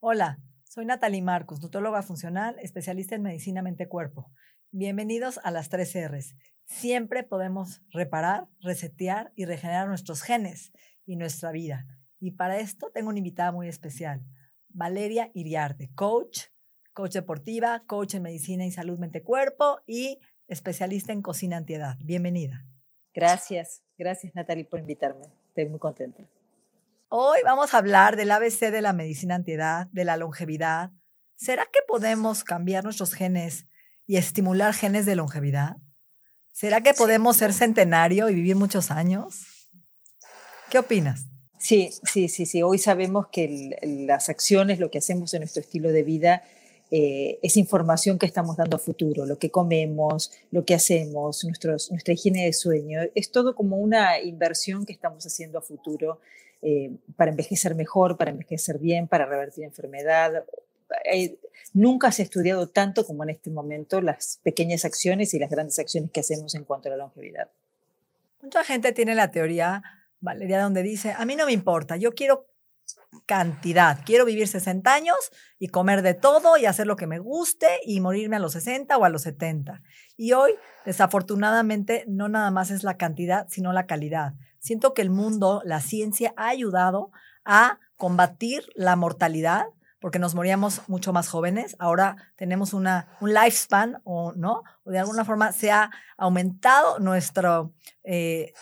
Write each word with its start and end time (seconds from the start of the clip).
Hola, 0.00 0.38
soy 0.62 0.84
Natalie 0.84 1.22
Marcos, 1.22 1.60
nutrióloga 1.60 2.02
funcional, 2.02 2.56
especialista 2.60 3.16
en 3.16 3.22
medicina 3.22 3.62
mente-cuerpo. 3.62 4.30
Bienvenidos 4.70 5.40
a 5.42 5.50
las 5.50 5.70
3 5.70 6.08
R's. 6.08 6.36
Siempre 6.66 7.24
podemos 7.24 7.82
reparar, 7.90 8.46
resetear 8.60 9.32
y 9.34 9.44
regenerar 9.44 9.88
nuestros 9.88 10.22
genes 10.22 10.70
y 11.04 11.16
nuestra 11.16 11.50
vida. 11.50 11.84
Y 12.20 12.36
para 12.36 12.60
esto 12.60 12.92
tengo 12.94 13.08
una 13.08 13.18
invitada 13.18 13.50
muy 13.50 13.66
especial, 13.66 14.24
Valeria 14.68 15.32
Iriarte, 15.34 15.90
coach, 15.96 16.42
coach 16.92 17.14
deportiva, 17.14 17.82
coach 17.88 18.14
en 18.14 18.22
medicina 18.22 18.64
y 18.66 18.70
salud 18.70 19.00
mente-cuerpo 19.00 19.80
y 19.84 20.20
especialista 20.46 21.12
en 21.12 21.22
cocina 21.22 21.56
antiedad. 21.56 21.96
Bienvenida. 22.04 22.64
Gracias, 23.12 23.82
gracias 23.98 24.32
Natalie 24.36 24.64
por 24.64 24.78
invitarme. 24.78 25.24
Estoy 25.48 25.68
muy 25.68 25.80
contenta. 25.80 26.22
Hoy 27.10 27.38
vamos 27.42 27.72
a 27.72 27.78
hablar 27.78 28.16
del 28.16 28.30
ABC 28.30 28.70
de 28.70 28.82
la 28.82 28.92
medicina 28.92 29.34
antiedad, 29.34 29.86
de 29.92 30.04
la 30.04 30.18
longevidad. 30.18 30.90
¿Será 31.36 31.64
que 31.64 31.78
podemos 31.88 32.44
cambiar 32.44 32.84
nuestros 32.84 33.14
genes 33.14 33.66
y 34.06 34.18
estimular 34.18 34.74
genes 34.74 35.06
de 35.06 35.16
longevidad? 35.16 35.78
¿Será 36.52 36.82
que 36.82 36.92
podemos 36.92 37.38
ser 37.38 37.54
centenario 37.54 38.28
y 38.28 38.34
vivir 38.34 38.56
muchos 38.56 38.90
años? 38.90 39.70
¿Qué 40.68 40.78
opinas? 40.78 41.24
Sí, 41.58 41.88
sí, 42.04 42.28
sí, 42.28 42.44
sí. 42.44 42.62
Hoy 42.62 42.76
sabemos 42.76 43.28
que 43.32 43.70
las 44.06 44.28
acciones, 44.28 44.78
lo 44.78 44.90
que 44.90 44.98
hacemos 44.98 45.32
en 45.32 45.40
nuestro 45.40 45.62
estilo 45.62 45.90
de 45.90 46.02
vida, 46.02 46.42
eh, 46.90 47.38
es 47.42 47.56
información 47.56 48.18
que 48.18 48.26
estamos 48.26 48.58
dando 48.58 48.76
a 48.76 48.80
futuro, 48.80 49.24
lo 49.24 49.38
que 49.38 49.50
comemos, 49.50 50.30
lo 50.50 50.66
que 50.66 50.74
hacemos, 50.74 51.42
nuestros, 51.44 51.90
nuestra 51.90 52.12
higiene 52.12 52.44
de 52.44 52.52
sueño, 52.52 53.00
es 53.14 53.30
todo 53.30 53.54
como 53.54 53.78
una 53.78 54.20
inversión 54.20 54.84
que 54.84 54.92
estamos 54.92 55.24
haciendo 55.24 55.58
a 55.58 55.62
futuro 55.62 56.20
eh, 56.62 56.96
para 57.16 57.30
envejecer 57.30 57.74
mejor, 57.74 58.16
para 58.16 58.30
envejecer 58.30 58.78
bien, 58.78 59.08
para 59.08 59.26
revertir 59.26 59.64
enfermedad. 59.64 60.44
Eh, 61.04 61.38
nunca 61.72 62.12
se 62.12 62.22
ha 62.22 62.24
estudiado 62.24 62.68
tanto 62.68 63.04
como 63.06 63.22
en 63.22 63.30
este 63.30 63.50
momento 63.50 64.00
las 64.00 64.40
pequeñas 64.42 64.84
acciones 64.84 65.34
y 65.34 65.38
las 65.38 65.50
grandes 65.50 65.78
acciones 65.78 66.10
que 66.10 66.20
hacemos 66.20 66.54
en 66.54 66.64
cuanto 66.64 66.88
a 66.88 66.92
la 66.92 66.96
longevidad. 66.96 67.48
Mucha 68.42 68.64
gente 68.64 68.92
tiene 68.92 69.14
la 69.14 69.30
teoría, 69.30 69.82
Valeria, 70.20 70.62
donde 70.62 70.82
dice, 70.82 71.14
a 71.16 71.24
mí 71.24 71.36
no 71.36 71.46
me 71.46 71.52
importa, 71.52 71.96
yo 71.96 72.14
quiero 72.14 72.46
cantidad, 73.26 74.00
quiero 74.04 74.24
vivir 74.24 74.48
60 74.48 74.92
años 74.92 75.16
y 75.58 75.68
comer 75.68 76.02
de 76.02 76.14
todo 76.14 76.56
y 76.56 76.66
hacer 76.66 76.86
lo 76.86 76.96
que 76.96 77.06
me 77.06 77.18
guste 77.18 77.66
y 77.84 78.00
morirme 78.00 78.36
a 78.36 78.38
los 78.38 78.52
60 78.52 78.96
o 78.96 79.04
a 79.04 79.08
los 79.08 79.22
70. 79.22 79.82
Y 80.16 80.32
hoy, 80.32 80.54
desafortunadamente, 80.84 82.04
no 82.06 82.28
nada 82.28 82.50
más 82.50 82.70
es 82.70 82.84
la 82.84 82.96
cantidad, 82.96 83.46
sino 83.48 83.72
la 83.72 83.86
calidad. 83.86 84.34
Siento 84.58 84.94
que 84.94 85.02
el 85.02 85.10
mundo, 85.10 85.62
la 85.64 85.80
ciencia 85.80 86.34
ha 86.36 86.48
ayudado 86.48 87.10
a 87.44 87.78
combatir 87.96 88.64
la 88.74 88.96
mortalidad 88.96 89.66
porque 90.00 90.18
nos 90.18 90.34
moríamos 90.34 90.82
mucho 90.88 91.12
más 91.12 91.28
jóvenes. 91.28 91.76
Ahora 91.78 92.16
tenemos 92.36 92.72
una, 92.72 93.08
un 93.20 93.34
lifespan, 93.34 94.00
o 94.04 94.32
no, 94.32 94.62
o 94.84 94.90
de 94.90 94.98
alguna 94.98 95.24
forma 95.24 95.52
se 95.52 95.70
ha 95.70 95.90
aumentado 96.16 96.98
nuestra 96.98 97.68
eh, 98.04 98.52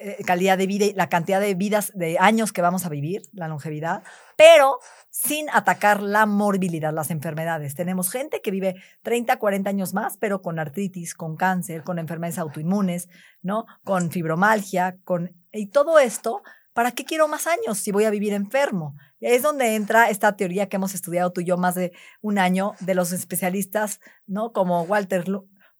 eh, 0.00 0.16
calidad 0.24 0.56
de 0.56 0.66
vida 0.66 0.84
y 0.86 0.92
la 0.94 1.08
cantidad 1.08 1.40
de 1.40 1.54
vidas, 1.54 1.92
de 1.94 2.16
años 2.18 2.52
que 2.52 2.62
vamos 2.62 2.86
a 2.86 2.88
vivir, 2.88 3.22
la 3.32 3.48
longevidad, 3.48 4.02
pero 4.36 4.78
sin 5.10 5.50
atacar 5.50 6.02
la 6.02 6.26
morbilidad, 6.26 6.92
las 6.92 7.10
enfermedades. 7.10 7.74
Tenemos 7.74 8.10
gente 8.10 8.40
que 8.40 8.50
vive 8.50 8.76
30, 9.02 9.38
40 9.38 9.68
años 9.68 9.94
más, 9.94 10.16
pero 10.16 10.42
con 10.42 10.58
artritis, 10.58 11.14
con 11.14 11.36
cáncer, 11.36 11.82
con 11.82 11.98
enfermedades 11.98 12.38
autoinmunes, 12.38 13.08
¿no? 13.42 13.66
Con 13.84 14.10
fibromalgia, 14.10 14.96
con... 15.04 15.34
Y 15.52 15.70
todo 15.70 15.98
esto, 15.98 16.42
¿para 16.72 16.92
qué 16.92 17.04
quiero 17.04 17.28
más 17.28 17.46
años 17.46 17.78
si 17.78 17.92
voy 17.92 18.04
a 18.04 18.10
vivir 18.10 18.32
enfermo? 18.32 18.96
Es 19.20 19.42
donde 19.42 19.74
entra 19.74 20.10
esta 20.10 20.36
teoría 20.36 20.68
que 20.68 20.76
hemos 20.76 20.94
estudiado 20.94 21.32
tú 21.32 21.40
y 21.40 21.44
yo 21.44 21.56
más 21.56 21.74
de 21.74 21.92
un 22.20 22.38
año 22.38 22.74
de 22.80 22.94
los 22.94 23.12
especialistas, 23.12 24.00
¿no? 24.26 24.52
Como 24.52 24.82
Walter 24.82 25.24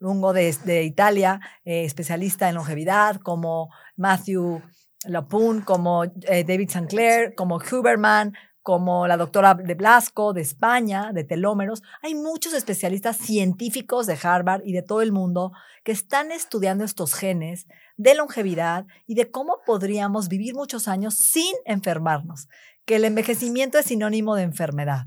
Lungo 0.01 0.33
de, 0.33 0.85
Italia, 0.85 1.41
eh, 1.65 1.85
especialista 1.85 2.49
en 2.49 2.55
longevidad, 2.55 3.17
como 3.17 3.71
Matthew 3.97 4.63
Lapun, 5.05 5.63
como 5.63 6.05
eh, 6.05 6.45
David 6.45 6.71
Sinclair, 6.71 7.35
como 7.35 7.57
Huberman, 7.57 8.35
como 8.69 9.07
la 9.07 9.17
doctora 9.17 9.55
de 9.55 9.73
Blasco 9.73 10.35
de 10.35 10.43
España, 10.43 11.11
de 11.15 11.25
telómeros. 11.25 11.83
Hay 12.03 12.15
muchos 12.15 12.53
especialistas 12.53 13.17
científicos 13.17 14.07
de 14.07 14.19
Harvard 14.23 14.61
y 14.63 14.75
de 14.75 14.83
todo 14.83 15.01
el 15.01 15.11
mundo 15.11 15.53
que 15.85 15.93
están 15.93 16.33
estudiando 16.33 16.85
estos 16.85 17.15
genes 17.15 17.67
de 17.97 18.15
longevidad 18.15 18.85
y 19.07 19.15
de 19.15 19.31
cómo 19.31 19.61
podríamos 19.65 20.29
vivir 20.29 20.55
muchos 20.55 20.87
años 20.87 21.15
sin 21.15 21.51
enfermarnos, 21.65 22.51
que 22.85 22.97
el 22.97 23.07
envejecimiento 23.07 23.79
es 23.79 23.87
sinónimo 23.87 24.37
de 24.37 24.43
enfermedad. 24.43 25.07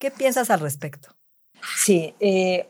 ¿Qué 0.00 0.10
piensas 0.10 0.50
al 0.50 0.58
respecto? 0.58 1.14
Sí, 1.76 2.16
eh, 2.18 2.68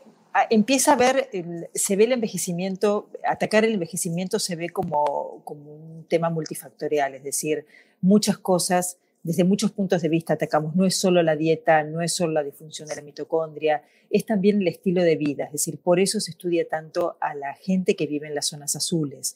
empieza 0.51 0.93
a 0.93 0.95
ver, 0.95 1.31
se 1.73 1.95
ve 1.95 2.03
el 2.03 2.11
envejecimiento, 2.11 3.09
atacar 3.27 3.65
el 3.65 3.73
envejecimiento 3.73 4.37
se 4.37 4.55
ve 4.55 4.69
como, 4.69 5.41
como 5.43 5.73
un 5.73 6.05
tema 6.07 6.29
multifactorial, 6.29 7.15
es 7.15 7.23
decir, 7.23 7.65
muchas 7.99 8.37
cosas 8.37 8.99
desde 9.23 9.43
muchos 9.43 9.71
puntos 9.71 10.01
de 10.01 10.09
vista 10.09 10.33
atacamos. 10.33 10.75
No 10.75 10.85
es 10.85 10.95
solo 10.95 11.21
la 11.23 11.35
dieta, 11.35 11.83
no 11.83 12.01
es 12.01 12.13
solo 12.13 12.33
la 12.33 12.43
disfunción 12.43 12.87
de 12.87 12.95
la 12.95 13.01
mitocondria, 13.01 13.83
es 14.09 14.25
también 14.25 14.61
el 14.61 14.67
estilo 14.67 15.03
de 15.03 15.15
vida. 15.15 15.45
Es 15.45 15.53
decir, 15.53 15.79
por 15.79 15.99
eso 15.99 16.19
se 16.19 16.31
estudia 16.31 16.67
tanto 16.67 17.17
a 17.19 17.35
la 17.35 17.53
gente 17.55 17.95
que 17.95 18.07
vive 18.07 18.27
en 18.27 18.35
las 18.35 18.47
zonas 18.47 18.75
azules. 18.75 19.35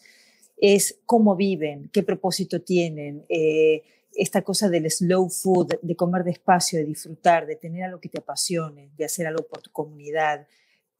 Es 0.57 0.99
cómo 1.05 1.35
viven, 1.35 1.89
qué 1.91 2.03
propósito 2.03 2.61
tienen, 2.61 3.25
eh, 3.27 3.83
esta 4.15 4.43
cosa 4.43 4.69
del 4.69 4.89
slow 4.89 5.29
food, 5.29 5.79
de 5.81 5.95
comer 5.95 6.23
despacio, 6.23 6.79
de 6.79 6.85
disfrutar, 6.85 7.45
de 7.47 7.55
tener 7.55 7.83
algo 7.83 7.99
que 7.99 8.09
te 8.09 8.19
apasione, 8.19 8.91
de 8.95 9.05
hacer 9.05 9.27
algo 9.27 9.45
por 9.47 9.61
tu 9.61 9.71
comunidad. 9.71 10.47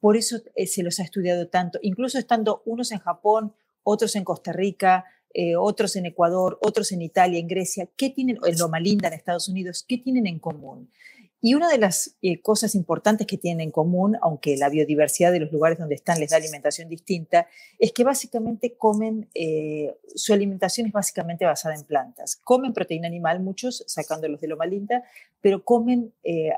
Por 0.00 0.16
eso 0.16 0.38
eh, 0.54 0.66
se 0.66 0.82
los 0.82 0.98
ha 1.00 1.04
estudiado 1.04 1.48
tanto, 1.48 1.78
incluso 1.82 2.18
estando 2.18 2.62
unos 2.66 2.92
en 2.92 2.98
Japón, 2.98 3.54
otros 3.82 4.16
en 4.16 4.24
Costa 4.24 4.52
Rica, 4.52 5.04
eh, 5.36 5.56
otros 5.56 5.96
en 5.96 6.06
Ecuador, 6.06 6.58
otros 6.62 6.92
en 6.92 7.02
Italia, 7.02 7.40
en 7.40 7.48
Grecia, 7.48 7.88
¿qué 7.96 8.08
tienen, 8.08 8.38
en 8.46 8.56
Loma 8.56 8.78
Linda, 8.78 9.08
en 9.08 9.14
Estados 9.14 9.48
Unidos, 9.48 9.84
qué 9.86 9.98
tienen 9.98 10.28
en 10.28 10.38
común? 10.38 10.92
Y 11.40 11.54
una 11.54 11.68
de 11.68 11.76
las 11.76 12.16
eh, 12.22 12.40
cosas 12.40 12.76
importantes 12.76 13.26
que 13.26 13.36
tienen 13.36 13.60
en 13.60 13.70
común, 13.72 14.16
aunque 14.22 14.56
la 14.56 14.68
biodiversidad 14.68 15.32
de 15.32 15.40
los 15.40 15.50
lugares 15.52 15.78
donde 15.78 15.96
están 15.96 16.20
les 16.20 16.30
da 16.30 16.36
alimentación 16.36 16.88
distinta, 16.88 17.48
es 17.80 17.92
que 17.92 18.04
básicamente 18.04 18.76
comen, 18.78 19.28
eh, 19.34 19.94
su 20.14 20.32
alimentación 20.32 20.86
es 20.86 20.92
básicamente 20.92 21.44
basada 21.44 21.74
en 21.74 21.82
plantas. 21.82 22.36
Comen 22.36 22.72
proteína 22.72 23.08
animal, 23.08 23.40
muchos, 23.40 23.82
sacándolos 23.88 24.40
de 24.40 24.46
Loma 24.46 24.66
Linda, 24.66 25.02
pero 25.40 25.64
comen 25.64 26.14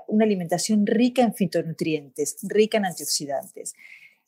una 0.06 0.24
alimentación 0.24 0.86
rica 0.86 1.22
en 1.22 1.34
fitonutrientes, 1.34 2.36
rica 2.42 2.76
en 2.76 2.84
antioxidantes. 2.84 3.74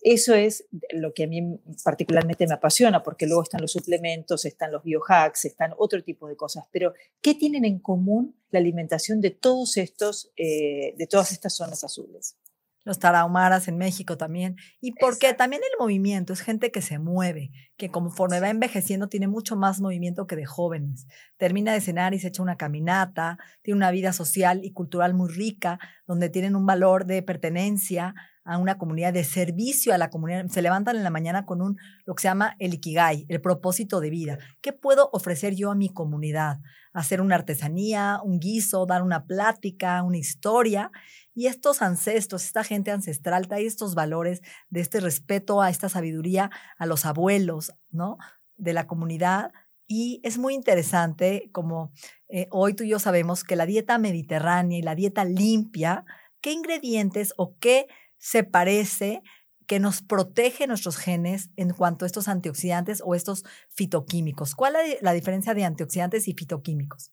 Eso 0.00 0.34
es 0.34 0.66
lo 0.92 1.12
que 1.12 1.24
a 1.24 1.26
mí 1.26 1.60
particularmente 1.84 2.46
me 2.46 2.54
apasiona, 2.54 3.02
porque 3.02 3.26
luego 3.26 3.42
están 3.42 3.60
los 3.60 3.72
suplementos, 3.72 4.44
están 4.44 4.70
los 4.70 4.84
biohacks, 4.84 5.44
están 5.44 5.72
otro 5.76 6.02
tipo 6.04 6.28
de 6.28 6.36
cosas. 6.36 6.64
Pero, 6.70 6.94
¿qué 7.20 7.34
tienen 7.34 7.64
en 7.64 7.80
común 7.80 8.36
la 8.50 8.60
alimentación 8.60 9.20
de 9.20 9.30
todos 9.30 9.76
estos, 9.76 10.30
eh, 10.36 10.94
de 10.96 11.06
todas 11.06 11.32
estas 11.32 11.56
zonas 11.56 11.82
azules? 11.82 12.36
Los 12.84 13.00
tarahumaras 13.00 13.68
en 13.68 13.76
México 13.76 14.16
también. 14.16 14.56
Y 14.80 14.92
porque 14.92 15.34
también 15.34 15.62
el 15.62 15.78
movimiento 15.78 16.32
es 16.32 16.40
gente 16.40 16.70
que 16.70 16.80
se 16.80 16.98
mueve, 16.98 17.50
que 17.78 17.90
conforme 17.90 18.40
va 18.40 18.50
envejeciendo 18.50 19.08
tiene 19.08 19.28
mucho 19.28 19.56
más 19.56 19.80
movimiento 19.80 20.26
que 20.26 20.36
de 20.36 20.44
jóvenes. 20.44 21.06
Termina 21.36 21.72
de 21.72 21.80
cenar 21.80 22.12
y 22.12 22.18
se 22.18 22.28
echa 22.28 22.42
una 22.42 22.56
caminata, 22.56 23.38
tiene 23.62 23.78
una 23.78 23.92
vida 23.92 24.12
social 24.12 24.64
y 24.64 24.72
cultural 24.72 25.14
muy 25.14 25.30
rica, 25.30 25.78
donde 26.06 26.28
tienen 26.28 26.56
un 26.56 26.66
valor 26.66 27.06
de 27.06 27.22
pertenencia 27.22 28.14
a 28.48 28.56
una 28.56 28.78
comunidad, 28.78 29.12
de 29.12 29.24
servicio 29.24 29.92
a 29.92 29.98
la 29.98 30.08
comunidad. 30.08 30.46
Se 30.46 30.62
levantan 30.62 30.96
en 30.96 31.04
la 31.04 31.10
mañana 31.10 31.44
con 31.44 31.60
un, 31.60 31.76
lo 32.06 32.14
que 32.14 32.22
se 32.22 32.28
llama 32.28 32.56
el 32.58 32.72
ikigai, 32.72 33.26
el 33.28 33.42
propósito 33.42 34.00
de 34.00 34.08
vida. 34.08 34.38
¿Qué 34.62 34.72
puedo 34.72 35.10
ofrecer 35.12 35.54
yo 35.54 35.70
a 35.70 35.74
mi 35.74 35.90
comunidad? 35.90 36.58
Hacer 36.94 37.20
una 37.20 37.34
artesanía, 37.34 38.20
un 38.24 38.40
guiso, 38.40 38.86
dar 38.86 39.02
una 39.02 39.26
plática, 39.26 40.02
una 40.02 40.16
historia. 40.16 40.90
Y 41.34 41.46
estos 41.46 41.82
ancestros, 41.82 42.46
esta 42.46 42.64
gente 42.64 42.90
ancestral, 42.90 43.48
trae 43.48 43.66
estos 43.66 43.94
valores 43.94 44.40
de 44.70 44.80
este 44.80 45.00
respeto 45.00 45.60
a 45.60 45.68
esta 45.68 45.90
sabiduría, 45.90 46.50
a 46.78 46.86
los 46.86 47.04
abuelos, 47.04 47.67
¿no? 47.90 48.18
De 48.56 48.72
la 48.72 48.86
comunidad. 48.86 49.52
Y 49.86 50.20
es 50.22 50.38
muy 50.38 50.54
interesante, 50.54 51.48
como 51.52 51.92
eh, 52.28 52.46
hoy 52.50 52.74
tú 52.74 52.84
y 52.84 52.90
yo 52.90 52.98
sabemos 52.98 53.44
que 53.44 53.56
la 53.56 53.66
dieta 53.66 53.98
mediterránea 53.98 54.78
y 54.78 54.82
la 54.82 54.94
dieta 54.94 55.24
limpia, 55.24 56.04
¿qué 56.40 56.52
ingredientes 56.52 57.32
o 57.36 57.56
qué 57.58 57.88
se 58.18 58.44
parece 58.44 59.22
que 59.68 59.78
nos 59.78 60.00
protege 60.00 60.66
nuestros 60.66 60.96
genes 60.96 61.50
en 61.56 61.70
cuanto 61.70 62.04
a 62.04 62.06
estos 62.06 62.26
antioxidantes 62.26 63.02
o 63.04 63.14
estos 63.14 63.44
fitoquímicos. 63.68 64.54
¿Cuál 64.54 64.76
es 64.76 65.02
la 65.02 65.12
diferencia 65.12 65.52
de 65.52 65.64
antioxidantes 65.64 66.26
y 66.26 66.32
fitoquímicos? 66.32 67.12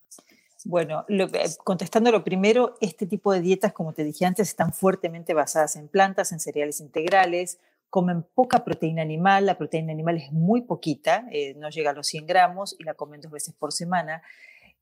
Bueno, 0.63 1.05
eh, 1.09 1.27
contestando 1.65 2.11
lo 2.11 2.23
primero, 2.23 2.77
este 2.79 3.05
tipo 3.05 3.33
de 3.33 3.41
dietas, 3.41 3.73
como 3.73 3.93
te 3.93 4.05
dije 4.05 4.25
antes, 4.25 4.47
están 4.47 4.73
fuertemente 4.73 5.33
basadas 5.33 5.75
en 5.75 5.89
plantas, 5.89 6.31
en 6.31 6.39
cereales 6.39 6.79
integrales, 6.79 7.59
comen 7.89 8.23
poca 8.23 8.63
proteína 8.63 9.01
animal, 9.01 9.45
la 9.45 9.57
proteína 9.57 9.91
animal 9.93 10.17
es 10.17 10.31
muy 10.31 10.61
poquita, 10.61 11.25
eh, 11.31 11.53
no 11.55 11.69
llega 11.69 11.91
a 11.91 11.93
los 11.93 12.07
100 12.07 12.25
gramos 12.25 12.75
y 12.77 12.83
la 12.83 12.93
comen 12.93 13.21
dos 13.21 13.31
veces 13.31 13.53
por 13.53 13.71
semana. 13.71 14.21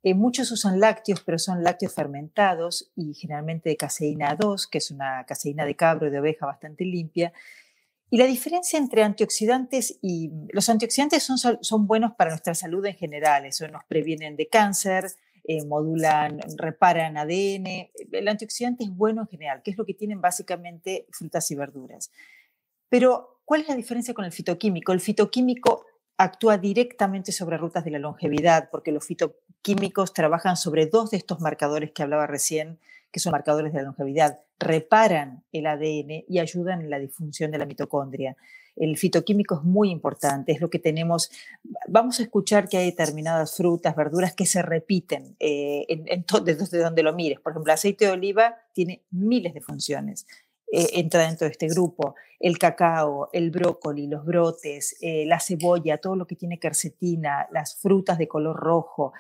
Eh, 0.01 0.13
muchos 0.13 0.51
usan 0.51 0.79
lácteos, 0.79 1.21
pero 1.21 1.39
son 1.39 1.63
lácteos 1.63 1.93
fermentados 1.93 2.91
y 2.95 3.13
generalmente 3.13 3.69
de 3.69 3.77
caseína 3.77 4.35
2, 4.35 4.67
que 4.67 4.79
es 4.79 4.91
una 4.91 5.25
caseína 5.25 5.65
de 5.65 5.75
cabro 5.75 6.07
y 6.07 6.09
de 6.09 6.19
oveja 6.19 6.45
bastante 6.45 6.83
limpia. 6.83 7.31
Y 8.09 8.17
la 8.17 8.25
diferencia 8.25 8.77
entre 8.77 9.01
antioxidantes 9.03 9.97
y 10.01 10.31
los 10.49 10.69
antioxidantes 10.69 11.23
son, 11.23 11.37
son 11.37 11.87
buenos 11.87 12.11
para 12.15 12.31
nuestra 12.31 12.53
salud 12.53 12.85
en 12.85 12.95
general, 12.95 13.45
eso 13.45 13.67
nos 13.69 13.83
previenen 13.85 14.35
de 14.35 14.47
cáncer, 14.49 15.05
eh, 15.45 15.65
modulan, 15.65 16.39
reparan 16.57 17.17
ADN. 17.17 17.89
El 18.11 18.27
antioxidante 18.29 18.85
es 18.85 18.95
bueno 18.95 19.23
en 19.23 19.27
general, 19.27 19.61
que 19.61 19.71
es 19.71 19.77
lo 19.77 19.85
que 19.85 19.93
tienen 19.93 20.21
básicamente 20.21 21.05
frutas 21.11 21.51
y 21.51 21.55
verduras. 21.55 22.11
Pero, 22.93 23.39
¿cuál 23.43 23.61
es 23.61 23.69
la 23.69 23.75
diferencia 23.75 24.13
con 24.13 24.23
el 24.23 24.31
fitoquímico? 24.31 24.91
El 24.91 24.99
fitoquímico 24.99 25.87
actúa 26.15 26.59
directamente 26.59 27.31
sobre 27.31 27.57
rutas 27.57 27.83
de 27.83 27.89
la 27.89 27.97
longevidad, 27.97 28.69
porque 28.69 28.91
los 28.91 29.03
fitoquímicos 29.03 30.13
trabajan 30.13 30.57
sobre 30.57 30.85
dos 30.85 31.09
de 31.09 31.17
estos 31.17 31.39
marcadores 31.39 31.91
que 31.91 32.03
hablaba 32.03 32.27
recién, 32.27 32.77
que 33.11 33.19
son 33.19 33.31
marcadores 33.31 33.73
de 33.73 33.79
la 33.79 33.85
longevidad, 33.85 34.41
reparan 34.59 35.43
el 35.51 35.65
ADN 35.65 36.25
y 36.27 36.37
ayudan 36.37 36.81
en 36.81 36.91
la 36.91 36.99
disfunción 36.99 37.49
de 37.49 37.57
la 37.57 37.65
mitocondria. 37.65 38.37
El 38.75 38.95
fitoquímico 38.95 39.55
es 39.55 39.63
muy 39.63 39.89
importante, 39.89 40.51
es 40.51 40.61
lo 40.61 40.69
que 40.69 40.77
tenemos. 40.77 41.31
Vamos 41.87 42.19
a 42.19 42.23
escuchar 42.23 42.69
que 42.69 42.77
hay 42.77 42.85
determinadas 42.85 43.57
frutas, 43.57 43.95
verduras 43.95 44.35
que 44.35 44.45
se 44.45 44.61
repiten 44.61 45.35
eh, 45.39 45.85
en, 45.89 46.25
desde 46.43 46.77
donde 46.77 47.01
lo 47.01 47.13
mires. 47.13 47.39
Por 47.39 47.53
ejemplo, 47.53 47.71
el 47.71 47.75
aceite 47.75 48.05
de 48.05 48.11
oliva 48.11 48.55
tiene 48.71 49.01
miles 49.09 49.55
de 49.55 49.61
funciones. 49.61 50.27
Eh, 50.75 50.99
entra 50.99 51.27
dentro 51.27 51.45
de 51.45 51.51
este 51.51 51.67
grupo. 51.67 52.15
El 52.39 52.57
cacao, 52.57 53.29
el 53.31 53.51
brócoli, 53.51 54.07
los 54.07 54.25
brotes, 54.25 54.97
eh, 55.01 55.23
la 55.27 55.39
cebolla, 55.39 55.99
todo 55.99 56.15
lo 56.15 56.25
que 56.25 56.35
tiene 56.35 56.59
quercetina, 56.59 57.47
las 57.51 57.75
frutas 57.79 58.17
de 58.17 58.27
color 58.27 58.55
rojo. 58.55 59.13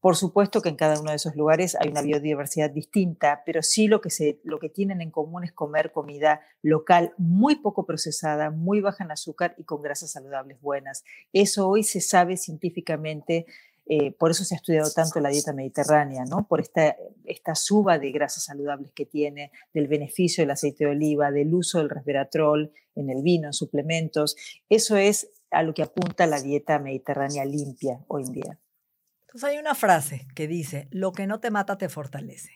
Por 0.00 0.16
supuesto 0.16 0.60
que 0.60 0.70
en 0.70 0.74
cada 0.74 1.00
uno 1.00 1.10
de 1.10 1.16
esos 1.16 1.36
lugares 1.36 1.76
hay 1.78 1.90
una 1.90 2.02
biodiversidad 2.02 2.70
distinta, 2.70 3.44
pero 3.46 3.62
sí 3.62 3.86
lo 3.86 4.00
que, 4.00 4.10
se, 4.10 4.40
lo 4.42 4.58
que 4.58 4.70
tienen 4.70 5.00
en 5.00 5.12
común 5.12 5.44
es 5.44 5.52
comer 5.52 5.92
comida 5.92 6.40
local 6.62 7.14
muy 7.16 7.54
poco 7.54 7.86
procesada, 7.86 8.50
muy 8.50 8.80
baja 8.80 9.04
en 9.04 9.12
azúcar 9.12 9.54
y 9.56 9.62
con 9.62 9.82
grasas 9.82 10.10
saludables 10.10 10.60
buenas. 10.60 11.04
Eso 11.32 11.68
hoy 11.68 11.84
se 11.84 12.00
sabe 12.00 12.36
científicamente 12.36 13.46
eh, 13.90 14.12
por 14.12 14.30
eso 14.30 14.44
se 14.44 14.54
ha 14.54 14.58
estudiado 14.58 14.90
tanto 14.90 15.18
la 15.18 15.30
dieta 15.30 15.54
mediterránea, 15.54 16.26
¿no? 16.26 16.46
por 16.46 16.60
esta, 16.60 16.94
esta 17.24 17.54
suba 17.54 17.98
de 17.98 18.12
grasas 18.12 18.44
saludables 18.44 18.92
que 18.92 19.06
tiene, 19.06 19.50
del 19.72 19.88
beneficio 19.88 20.42
del 20.42 20.50
aceite 20.50 20.84
de 20.84 20.90
oliva, 20.90 21.30
del 21.30 21.54
uso 21.54 21.78
del 21.78 21.88
resveratrol 21.88 22.70
en 22.94 23.08
el 23.08 23.22
vino, 23.22 23.46
en 23.46 23.54
suplementos. 23.54 24.36
Eso 24.68 24.98
es 24.98 25.30
a 25.50 25.62
lo 25.62 25.72
que 25.72 25.82
apunta 25.82 26.26
la 26.26 26.42
dieta 26.42 26.78
mediterránea 26.78 27.46
limpia 27.46 28.04
hoy 28.08 28.24
en 28.24 28.32
día. 28.32 28.60
Entonces 29.22 29.48
hay 29.48 29.56
una 29.56 29.74
frase 29.74 30.26
que 30.34 30.46
dice, 30.46 30.88
lo 30.90 31.12
que 31.12 31.26
no 31.26 31.40
te 31.40 31.50
mata 31.50 31.78
te 31.78 31.88
fortalece. 31.88 32.52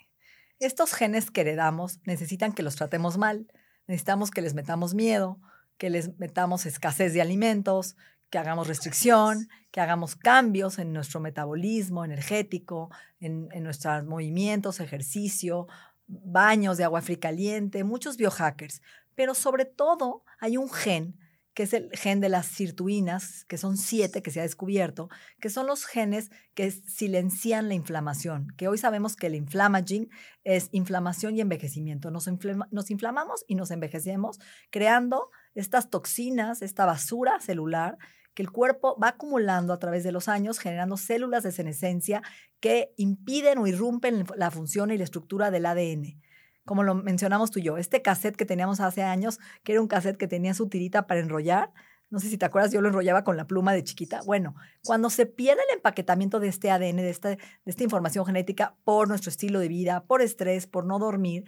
Estos 0.58 0.92
genes 0.92 1.30
que 1.30 1.40
heredamos 1.40 2.00
necesitan 2.04 2.52
que 2.52 2.62
los 2.62 2.76
tratemos 2.76 3.16
mal, 3.16 3.50
necesitamos 3.86 4.30
que 4.30 4.42
les 4.42 4.52
metamos 4.52 4.92
miedo, 4.92 5.40
que 5.78 5.88
les 5.88 6.18
metamos 6.18 6.66
escasez 6.66 7.14
de 7.14 7.22
alimentos, 7.22 7.96
que 8.32 8.38
hagamos 8.38 8.66
restricción, 8.66 9.50
que 9.70 9.82
hagamos 9.82 10.16
cambios 10.16 10.78
en 10.78 10.94
nuestro 10.94 11.20
metabolismo 11.20 12.02
energético, 12.02 12.90
en, 13.20 13.50
nuestros 13.62 14.06
movimientos, 14.06 14.80
ejercicio, 14.80 15.66
baños 16.06 16.78
de 16.78 16.84
agua 16.84 17.02
fría 17.02 17.20
caliente, 17.20 17.84
muchos 17.84 18.16
biohackers. 18.16 18.80
Pero 19.14 19.34
sobre 19.34 19.66
todo 19.66 20.24
hay 20.40 20.56
un 20.56 20.70
gen 20.70 21.18
que 21.52 21.64
es 21.64 21.74
el 21.74 21.90
gen 21.92 22.20
de 22.20 22.30
las 22.30 22.46
sirtuinas, 22.46 23.44
que 23.44 23.58
son 23.58 23.76
siete 23.76 24.22
que 24.22 24.30
se 24.30 24.40
ha 24.40 24.44
descubierto, 24.44 25.10
que 25.38 25.50
son 25.50 25.66
los 25.66 25.84
genes 25.84 26.30
que 26.54 26.70
silencian 26.70 27.68
la 27.68 27.74
inflamación, 27.74 28.48
que 28.56 28.68
hoy 28.68 28.78
sabemos 28.78 29.14
que 29.14 29.26
el 29.26 29.34
inflamaging 29.34 30.08
es 30.44 30.70
inflamación 30.72 31.36
y 31.36 31.42
envejecimiento. 31.42 32.10
Nos, 32.10 32.30
nos 32.70 32.90
inflamamos 32.90 33.44
y 33.46 33.56
nos 33.56 33.70
envejecemos 33.70 34.38
creando 34.70 35.28
estas 35.54 35.90
toxinas, 35.90 36.62
esta 36.62 36.86
basura 36.86 37.38
celular 37.38 37.98
que 38.34 38.42
el 38.42 38.50
cuerpo 38.50 38.98
va 39.02 39.08
acumulando 39.08 39.72
a 39.72 39.78
través 39.78 40.04
de 40.04 40.12
los 40.12 40.28
años, 40.28 40.58
generando 40.58 40.96
células 40.96 41.42
de 41.42 41.52
senescencia 41.52 42.22
que 42.60 42.94
impiden 42.96 43.58
o 43.58 43.66
irrumpen 43.66 44.24
la 44.36 44.50
función 44.50 44.90
y 44.90 44.98
la 44.98 45.04
estructura 45.04 45.50
del 45.50 45.66
ADN. 45.66 46.20
Como 46.64 46.82
lo 46.82 46.94
mencionamos 46.94 47.50
tú 47.50 47.58
y 47.58 47.62
yo, 47.62 47.76
este 47.76 48.02
cassette 48.02 48.36
que 48.36 48.44
teníamos 48.44 48.80
hace 48.80 49.02
años, 49.02 49.40
que 49.64 49.72
era 49.72 49.80
un 49.80 49.88
cassette 49.88 50.16
que 50.16 50.28
tenía 50.28 50.54
su 50.54 50.68
tirita 50.68 51.06
para 51.06 51.20
enrollar, 51.20 51.72
no 52.12 52.20
sé 52.20 52.28
si 52.28 52.36
te 52.36 52.44
acuerdas, 52.44 52.70
yo 52.70 52.82
lo 52.82 52.88
enrollaba 52.88 53.24
con 53.24 53.38
la 53.38 53.46
pluma 53.46 53.72
de 53.72 53.82
chiquita. 53.82 54.20
Bueno, 54.26 54.54
cuando 54.84 55.08
se 55.08 55.24
pierde 55.24 55.62
el 55.70 55.76
empaquetamiento 55.76 56.40
de 56.40 56.48
este 56.48 56.70
ADN, 56.70 56.96
de 56.96 57.08
esta, 57.08 57.30
de 57.30 57.38
esta 57.64 57.84
información 57.84 58.26
genética 58.26 58.76
por 58.84 59.08
nuestro 59.08 59.30
estilo 59.30 59.60
de 59.60 59.68
vida, 59.68 60.04
por 60.04 60.20
estrés, 60.20 60.66
por 60.66 60.84
no 60.84 60.98
dormir, 60.98 61.46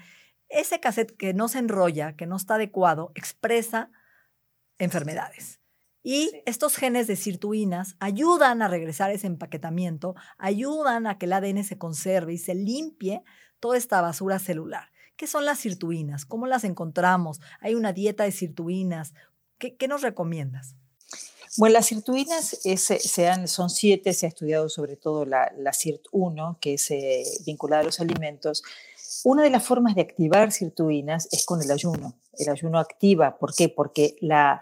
ese 0.48 0.80
cassette 0.80 1.14
que 1.16 1.34
no 1.34 1.48
se 1.48 1.58
enrolla, 1.58 2.16
que 2.16 2.26
no 2.26 2.36
está 2.36 2.54
adecuado, 2.54 3.12
expresa 3.14 3.90
enfermedades. 4.78 5.60
Y 6.06 6.42
estos 6.44 6.76
genes 6.76 7.06
de 7.06 7.16
sirtuinas 7.16 7.96
ayudan 7.98 8.60
a 8.60 8.68
regresar 8.68 9.10
ese 9.10 9.26
empaquetamiento, 9.26 10.14
ayudan 10.36 11.06
a 11.06 11.16
que 11.16 11.24
el 11.24 11.32
ADN 11.32 11.64
se 11.64 11.78
conserve 11.78 12.34
y 12.34 12.38
se 12.38 12.54
limpie 12.54 13.22
toda 13.58 13.78
esta 13.78 14.02
basura 14.02 14.38
celular. 14.38 14.90
¿Qué 15.16 15.26
son 15.26 15.46
las 15.46 15.60
sirtuinas? 15.60 16.26
¿Cómo 16.26 16.46
las 16.46 16.64
encontramos? 16.64 17.40
¿Hay 17.58 17.74
una 17.74 17.94
dieta 17.94 18.24
de 18.24 18.32
sirtuinas? 18.32 19.14
¿Qué, 19.56 19.88
nos 19.88 20.02
recomiendas? 20.02 20.74
Bueno, 21.56 21.72
las 21.72 21.86
sirtuinas 21.86 22.58
son 23.46 23.70
siete, 23.70 24.12
se 24.12 24.26
ha 24.26 24.28
estudiado 24.28 24.68
sobre 24.68 24.96
todo 24.96 25.24
la, 25.24 25.50
la 25.56 25.70
SIRT1, 25.70 26.58
que 26.60 26.74
es 26.74 26.90
eh, 26.90 27.24
vinculada 27.46 27.80
a 27.80 27.86
los 27.86 28.00
alimentos. 28.00 28.62
Una 29.22 29.42
de 29.42 29.48
las 29.48 29.64
formas 29.64 29.94
de 29.94 30.02
activar 30.02 30.52
sirtuinas 30.52 31.28
es 31.32 31.46
con 31.46 31.62
el 31.62 31.70
ayuno. 31.70 32.12
El 32.36 32.50
ayuno 32.50 32.78
activa, 32.78 33.38
¿por 33.38 33.54
qué? 33.54 33.70
Porque 33.70 34.16
la, 34.20 34.60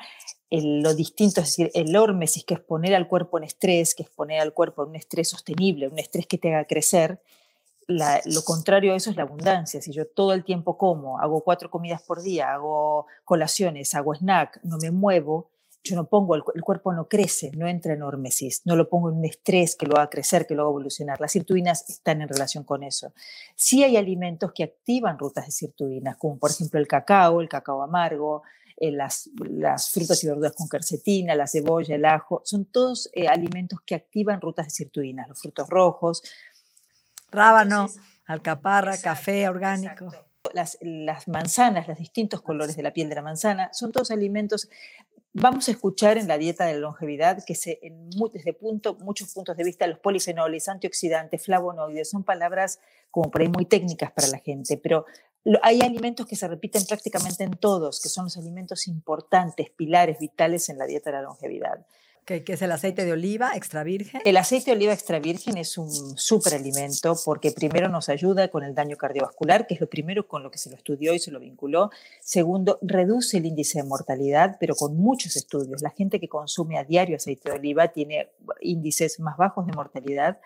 lo 0.60 0.94
distinto, 0.94 1.40
es 1.40 1.46
decir, 1.48 1.70
el 1.74 1.96
hormesis, 1.96 2.44
que 2.44 2.54
es 2.54 2.60
poner 2.60 2.94
al 2.94 3.08
cuerpo 3.08 3.38
en 3.38 3.44
estrés, 3.44 3.94
que 3.94 4.02
es 4.02 4.10
poner 4.10 4.40
al 4.40 4.52
cuerpo 4.52 4.82
en 4.82 4.90
un 4.90 4.96
estrés 4.96 5.28
sostenible, 5.30 5.88
un 5.88 5.98
estrés 5.98 6.26
que 6.26 6.36
te 6.38 6.54
haga 6.54 6.66
crecer, 6.66 7.20
lo 7.88 8.42
contrario 8.44 8.92
a 8.92 8.96
eso 8.96 9.10
es 9.10 9.16
la 9.16 9.22
abundancia. 9.22 9.80
Si 9.82 9.92
yo 9.92 10.06
todo 10.06 10.32
el 10.32 10.44
tiempo 10.44 10.76
como, 10.78 11.18
hago 11.18 11.42
cuatro 11.42 11.70
comidas 11.70 12.02
por 12.02 12.22
día, 12.22 12.52
hago 12.52 13.06
colaciones, 13.24 13.94
hago 13.94 14.14
snack, 14.14 14.60
no 14.62 14.78
me 14.78 14.90
muevo, 14.90 15.48
yo 15.84 15.96
no 15.96 16.06
pongo, 16.06 16.36
el, 16.36 16.42
cuerpo 16.62 16.92
no 16.92 17.08
crece, 17.08 17.50
no 17.56 17.66
entra 17.66 17.94
en 17.94 18.02
hormesis, 18.02 18.62
no 18.64 18.76
lo 18.76 18.88
pongo 18.88 19.10
en 19.10 19.16
un 19.16 19.24
estrés 19.24 19.74
que 19.74 19.86
lo 19.86 19.96
haga 19.96 20.10
crecer, 20.10 20.46
que 20.46 20.54
lo 20.54 20.62
haga 20.62 20.70
evolucionar. 20.70 21.20
Las 21.20 21.32
sirtuinas 21.32 21.88
están 21.90 22.22
en 22.22 22.28
relación 22.28 22.62
con 22.62 22.84
eso. 22.84 23.12
Sí 23.56 23.82
hay 23.82 23.96
alimentos 23.96 24.52
que 24.52 24.62
activan 24.62 25.18
rutas 25.18 25.46
de 25.46 25.52
sirtuinas, 25.52 26.16
como 26.18 26.38
por 26.38 26.52
ejemplo 26.52 26.78
el 26.78 26.86
cacao, 26.86 27.40
el 27.40 27.48
cacao 27.48 27.82
amargo, 27.82 28.42
eh, 28.76 28.92
las, 28.92 29.30
frutas 29.90 30.22
y 30.22 30.26
verduras 30.26 30.54
con 30.56 30.68
quercetina, 30.68 31.34
la 31.34 31.46
cebolla, 31.46 31.94
el 31.94 32.04
ajo, 32.04 32.42
son 32.44 32.64
todos 32.64 33.10
eh, 33.12 33.28
alimentos 33.28 33.80
que 33.84 33.94
activan 33.94 34.40
rutas 34.40 34.66
de 34.66 34.70
sirtuinas, 34.70 35.28
los 35.28 35.40
frutos 35.40 35.68
rojos. 35.68 36.22
Rábano, 37.30 37.88
alcaparra, 38.26 38.98
café 38.98 39.48
orgánico. 39.48 40.12
Las, 40.54 40.76
las, 40.80 41.28
manzanas, 41.28 41.86
los 41.86 41.98
distintos 41.98 42.42
colores 42.42 42.76
de 42.76 42.82
la 42.82 42.92
piel 42.92 43.08
de 43.08 43.14
la 43.14 43.22
manzana, 43.22 43.70
son 43.72 43.92
todos 43.92 44.10
alimentos 44.10 44.68
Vamos 45.34 45.66
a 45.68 45.70
escuchar 45.70 46.18
en 46.18 46.28
la 46.28 46.36
dieta 46.36 46.66
de 46.66 46.78
longevidad 46.78 47.42
que 47.46 47.54
se, 47.54 47.78
en, 47.82 48.10
desde 48.34 48.52
punto, 48.52 48.96
muchos 48.96 49.32
puntos 49.32 49.56
de 49.56 49.64
vista 49.64 49.86
los 49.86 49.98
polifenoles, 49.98 50.68
antioxidantes, 50.68 51.42
flavonoides, 51.42 52.10
son 52.10 52.22
palabras 52.22 52.80
como 53.10 53.30
por 53.30 53.40
ahí 53.40 53.48
muy 53.48 53.64
técnicas 53.64 54.12
para 54.12 54.28
la 54.28 54.38
gente, 54.40 54.76
pero 54.76 55.06
hay 55.62 55.80
alimentos 55.80 56.26
que 56.26 56.36
se 56.36 56.46
repiten 56.46 56.84
prácticamente 56.86 57.44
en 57.44 57.52
todos, 57.52 58.02
que 58.02 58.10
son 58.10 58.24
los 58.24 58.36
alimentos 58.36 58.86
importantes, 58.88 59.70
pilares 59.70 60.18
vitales 60.18 60.68
en 60.68 60.76
la 60.76 60.84
dieta 60.84 61.10
de 61.10 61.16
la 61.16 61.22
longevidad 61.22 61.86
que, 62.24 62.44
es 62.46 62.62
el 62.62 62.72
aceite 62.72 63.04
de 63.04 63.12
oliva 63.12 63.52
extra 63.54 63.82
virgen. 63.82 64.20
El 64.24 64.36
aceite 64.36 64.70
de 64.70 64.76
oliva 64.76 64.92
extra 64.92 65.18
virgen 65.18 65.56
es 65.56 65.76
un 65.78 66.16
superalimento 66.16 67.16
porque 67.24 67.50
primero 67.50 67.88
nos 67.88 68.08
ayuda 68.08 68.48
con 68.48 68.62
el 68.62 68.74
daño 68.74 68.96
cardiovascular, 68.96 69.66
que 69.66 69.74
es 69.74 69.80
lo 69.80 69.88
primero 69.88 70.26
con 70.26 70.42
lo 70.42 70.50
que 70.50 70.58
se 70.58 70.70
lo 70.70 70.76
estudió 70.76 71.14
y 71.14 71.18
se 71.18 71.30
lo 71.30 71.40
vinculó. 71.40 71.90
Segundo, 72.20 72.78
reduce 72.82 73.38
el 73.38 73.46
índice 73.46 73.82
de 73.82 73.88
mortalidad, 73.88 74.56
pero 74.60 74.74
con 74.74 74.96
muchos 74.96 75.36
estudios. 75.36 75.82
La 75.82 75.90
gente 75.90 76.20
que 76.20 76.28
consume 76.28 76.78
a 76.78 76.84
diario 76.84 77.16
aceite 77.16 77.50
de 77.50 77.56
oliva 77.56 77.88
tiene 77.88 78.30
índices 78.60 79.18
más 79.20 79.36
bajos 79.36 79.66
de 79.66 79.72
mortalidad 79.72 80.38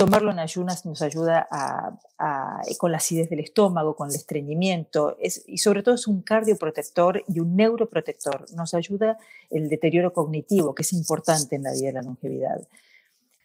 Tomarlo 0.00 0.30
en 0.30 0.38
ayunas 0.38 0.86
nos 0.86 1.02
ayuda 1.02 1.46
a, 1.50 2.62
con 2.78 2.90
la 2.90 2.96
acidez 2.96 3.28
del 3.28 3.40
estómago, 3.40 3.94
con 3.94 4.08
el 4.08 4.14
estreñimiento, 4.14 5.18
y 5.46 5.58
sobre 5.58 5.82
todo 5.82 5.94
es 5.94 6.06
un 6.06 6.22
cardioprotector 6.22 7.22
y 7.28 7.38
un 7.40 7.54
neuroprotector. 7.54 8.50
Nos 8.54 8.72
ayuda 8.72 9.18
el 9.50 9.68
deterioro 9.68 10.14
cognitivo, 10.14 10.74
que 10.74 10.84
es 10.84 10.94
importante 10.94 11.56
en 11.56 11.64
la 11.64 11.72
vida 11.72 11.88
de 11.88 11.92
la 11.92 12.02
longevidad. 12.02 12.66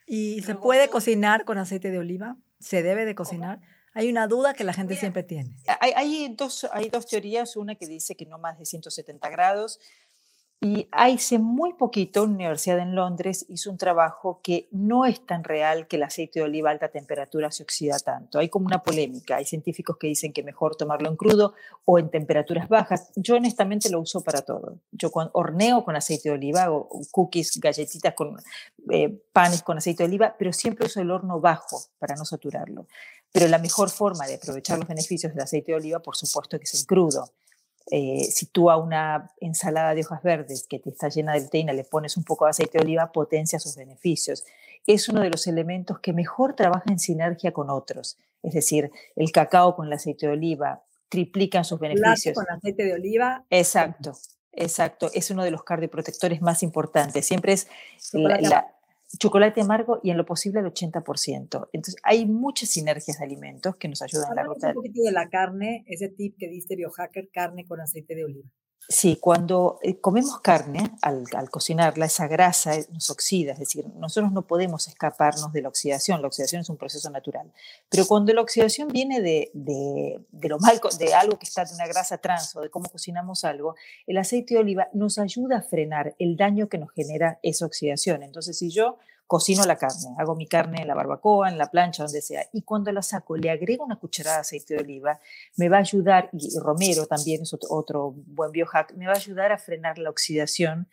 ¿Y 0.08 0.44
se 0.44 0.56
puede 0.56 0.88
cocinar 0.90 1.44
con 1.44 1.58
aceite 1.58 1.92
de 1.92 2.00
oliva? 2.00 2.38
¿Se 2.62 2.84
debe 2.84 3.04
de 3.04 3.16
cocinar? 3.16 3.60
Hay 3.94 4.10
una 4.10 4.28
duda 4.28 4.54
que 4.54 4.64
la 4.64 4.72
gente 4.72 4.96
siempre 4.96 5.24
tiene. 5.24 5.52
Hay, 5.82 5.92
hay, 5.94 6.36
dos, 6.38 6.66
hay 6.72 6.88
dos 6.88 7.06
teorías, 7.06 7.58
una 7.58 7.76
que 7.76 7.86
dice 7.86 8.16
que 8.16 8.26
no 8.26 8.38
más 8.38 8.58
de 8.58 8.66
170 8.66 9.30
grados, 9.30 9.82
Y 10.66 10.88
hace 10.92 11.38
muy 11.38 11.74
poquito, 11.74 12.24
una 12.24 12.34
universidad 12.34 12.80
en 12.80 12.96
Londres 12.96 13.46
hizo 13.50 13.70
un 13.70 13.78
trabajo 13.78 14.40
que 14.42 14.68
no 14.72 15.06
es 15.06 15.24
tan 15.24 15.44
real 15.44 15.86
que 15.86 15.98
el 15.98 16.02
aceite 16.02 16.40
de 16.40 16.46
oliva 16.46 16.70
a 16.70 16.74
alta 16.74 16.88
temperatura 16.88 17.52
se 17.52 17.62
oxida 17.62 18.00
tanto. 18.00 18.40
Hay 18.40 18.50
como 18.50 18.66
una 18.66 18.82
polémica. 18.82 19.36
Hay 19.36 19.46
científicos 19.46 19.98
que 20.00 20.08
dicen 20.08 20.34
que 20.34 20.42
mejor 20.42 20.76
tomarlo 20.76 21.08
en 21.08 21.18
crudo 21.18 21.54
o 21.86 22.00
en 22.00 22.10
temperaturas 22.10 22.68
bajas. 22.68 23.12
Yo 23.16 23.36
honestamente 23.36 23.92
lo 23.92 24.00
uso 24.00 24.22
para 24.22 24.42
todo. 24.42 24.80
Yo 24.92 25.12
horneo 25.34 25.86
con 25.86 25.96
aceite 25.96 26.30
de 26.30 26.34
oliva, 26.34 26.72
o 26.72 26.90
cookies, 27.12 27.60
galletitas 27.60 28.16
con 28.16 28.36
eh, 28.90 29.22
panes 29.34 29.62
con 29.62 29.78
aceite 29.78 30.02
de 30.02 30.08
oliva, 30.08 30.36
pero 30.36 30.52
siempre 30.52 30.88
uso 30.88 31.00
el 31.00 31.12
horno 31.12 31.40
bajo 31.40 31.80
para 32.00 32.16
no 32.16 32.26
saturarlo. 32.26 32.88
Pero 33.32 33.48
la 33.50 33.60
mejor 33.60 33.92
forma 33.92 34.26
de 34.26 34.38
aprovechar 34.38 34.80
los 34.80 34.88
beneficios 34.88 35.32
del 35.32 35.44
aceite 35.44 35.74
de 35.74 35.78
oliva, 35.78 36.00
por 36.00 36.16
supuesto, 36.16 36.58
es 36.60 36.74
en 36.74 36.86
crudo. 36.86 37.30
Eh, 37.92 38.24
si 38.24 38.48
tú 38.48 38.72
a 38.72 38.78
una 38.78 39.32
ensalada 39.40 39.94
de 39.94 40.02
hojas 40.02 40.24
verdes 40.24 40.66
que 40.68 40.80
te 40.80 40.90
está 40.90 41.08
llena 41.08 41.34
de 41.34 41.42
proteína 41.42 41.72
le 41.72 41.84
pones 41.84 42.18
un 42.18 42.24
poco 42.24 42.46
de 42.46 42.52
aceite 42.52 42.80
de 42.80 42.84
oliva, 42.84 43.12
potencia 43.12 43.60
sus 43.60 43.76
beneficios. 43.76 44.44
Es 44.88 45.08
uno 45.08 45.22
de 45.22 45.30
los 45.30 45.46
elementos 45.48 46.00
que 46.00 46.14
mejor 46.14 46.56
trabaja 46.56 46.92
en 46.92 47.00
sinergia 47.00 47.52
con 47.52 47.70
otros. 47.70 48.18
Es 48.42 48.54
decir, 48.54 48.92
el 49.16 49.32
cacao 49.32 49.76
con 49.76 49.88
el 49.88 49.94
aceite 49.94 50.28
de 50.28 50.34
oliva 50.34 50.84
triplican 51.10 51.64
sus 51.64 51.80
beneficios. 51.80 52.36
con 52.36 52.50
aceite 52.50 52.84
de 52.86 52.94
oliva. 52.94 53.46
Exacto, 53.50 54.14
exacto. 54.52 55.10
Es 55.14 55.30
uno 55.32 55.44
de 55.44 55.52
los 55.52 55.64
cardioprotectores 55.64 56.42
más 56.42 56.64
importantes. 56.64 57.26
Siempre 57.26 57.54
es 57.54 57.68
la, 58.14 58.75
chocolate 59.18 59.62
amargo 59.62 60.00
y 60.04 60.12
en 60.12 60.18
lo 60.18 60.26
posible 60.26 60.60
el 60.60 60.66
80%. 60.66 61.70
Entonces, 61.74 61.96
hay 62.04 62.26
muchas 62.26 62.70
sinergias 62.70 63.20
de 63.20 63.26
alimentos 63.26 63.76
que 63.78 63.88
nos 63.88 64.02
ayudan 64.02 64.32
a 64.32 64.36
la 64.36 64.44
ruta. 64.44 64.68
Un 64.70 64.74
poquito 64.76 65.02
de 65.04 65.12
la 65.12 65.30
carne, 65.30 65.84
ese 65.88 66.10
tip 66.10 66.36
que 66.38 66.48
diste 66.50 66.76
biohacker, 66.76 67.30
carne 67.32 67.66
con 67.66 67.80
aceite 67.82 68.16
de 68.16 68.26
oliva. 68.26 68.50
Sí, 68.88 69.18
cuando 69.20 69.80
eh, 69.82 70.00
comemos 70.00 70.40
carne, 70.42 70.92
al, 71.02 71.26
cocinarla, 71.50 72.06
esa 72.06 72.28
grasa 72.28 72.76
eh, 72.76 72.86
nos 72.92 73.10
oxida, 73.10 73.54
es 73.54 73.60
decir, 73.60 73.88
nosotros 73.96 74.32
no 74.32 74.44
podemos 74.44 74.88
escaparnos 74.88 75.52
de 75.54 75.64
la 75.64 75.70
oxidación, 75.70 76.22
la 76.22 76.28
oxidación 76.28 76.62
es 76.62 76.70
un 76.70 76.78
proceso 76.78 77.10
natural, 77.10 77.52
pero 77.90 78.06
cuando 78.06 78.32
la 78.32 78.42
oxidación 78.42 78.90
viene 78.90 79.22
de, 79.22 79.50
de, 79.54 80.24
de 80.32 80.50
lo 80.50 80.60
mal, 80.60 80.80
de 81.00 81.14
algo 81.16 81.40
que 81.40 81.46
está 81.46 81.66
de 81.66 81.74
una 81.74 81.88
grasa 81.88 82.20
trans 82.20 82.56
o 82.56 82.62
de 82.62 82.70
cómo 82.70 82.88
cocinamos 82.88 83.44
algo, 83.44 83.76
el 84.06 84.18
aceite 84.18 84.54
de 84.54 84.60
oliva 84.60 84.88
nos 84.94 85.18
ayuda 85.18 85.58
a 85.58 85.62
frenar 85.64 86.16
el 86.20 86.38
daño 86.38 86.70
que 86.70 86.78
nos 86.78 86.92
genera 86.92 87.40
esa 87.42 87.66
oxidación. 87.66 88.22
Entonces, 88.22 88.56
si 88.58 88.70
yo 88.70 89.00
cocino 89.28 89.64
la 89.64 89.78
carne, 89.78 90.16
hago 90.18 90.36
mi 90.36 90.48
carne 90.48 90.82
en 90.82 90.88
la 90.88 90.96
barbacoa, 90.96 91.50
en 91.50 91.58
la 91.58 91.70
plancha, 91.72 92.04
donde 92.04 92.22
sea, 92.22 92.46
y 92.54 92.62
cuando 92.62 92.92
la 92.92 93.02
saco 93.02 93.36
le 93.36 93.50
agrego 93.50 93.84
una 93.84 93.98
cucharada 93.98 94.38
de 94.38 94.42
aceite 94.42 94.76
de 94.76 94.82
oliva, 94.82 95.20
me 95.58 95.70
va 95.70 95.78
a 95.78 95.82
ayudar, 95.82 96.30
y 96.34 96.60
romero 96.60 97.06
también 97.08 97.42
es 97.42 97.56
otro, 97.70 98.14
buen 98.16 98.52
biohack, 98.52 98.94
me 98.96 99.08
va 99.08 99.14
a 99.14 99.18
ayudar 99.18 99.52
a 99.52 99.58
frenar 99.58 99.98
la 99.98 100.10
oxidación 100.10 100.88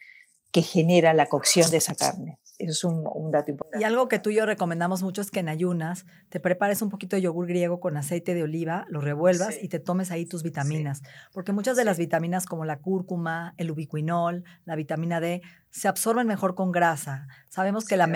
que 0.51 0.63
genera 0.63 1.15
la 1.15 1.29
cocción 1.29 1.71
de 1.71 1.79
esa 1.79 1.95
carne. 1.95 2.39
Eso 2.59 2.71
es 2.71 2.85
un, 2.85 3.31
dato 3.31 3.51
importante. 3.51 3.83
Y 3.83 3.85
algo 3.85 4.09
que 4.09 4.19
tú 4.19 4.31
y 4.31 4.37
yo 4.37 4.47
recomendamos 4.47 5.03
mucho 5.03 5.21
es 5.21 5.31
que 5.31 5.41
en 5.41 5.49
ayunas 5.49 6.07
te 6.29 6.39
prepares 6.39 6.83
un 6.83 6.91
poquito 6.91 7.17
de 7.17 7.23
yogur 7.23 7.47
griego 7.47 7.81
con 7.81 7.97
aceite 7.97 8.35
de 8.35 8.43
oliva, 8.43 8.87
lo 8.89 9.01
revuelvas 9.01 9.57
y 9.61 9.69
te 9.69 9.81
tomes 9.81 10.11
ahí 10.11 10.27
tus 10.27 10.43
vitaminas. 10.43 11.03
Porque 11.33 11.53
muchas 11.53 11.77
de 11.77 11.85
las 11.85 11.99
vitaminas 11.99 12.47
como 12.47 12.65
la 12.65 12.79
cúrcuma, 12.79 13.55
el 13.57 13.71
ubiquinol, 13.71 14.45
la 14.65 14.77
vitamina 14.77 15.21
D, 15.21 15.43
se 15.71 15.89
absorben 15.89 16.27
mejor 16.27 16.55
con 16.55 16.71
grasa. 16.71 17.27
Sabemos 17.49 17.87
que 17.87 17.97
la, 17.97 18.07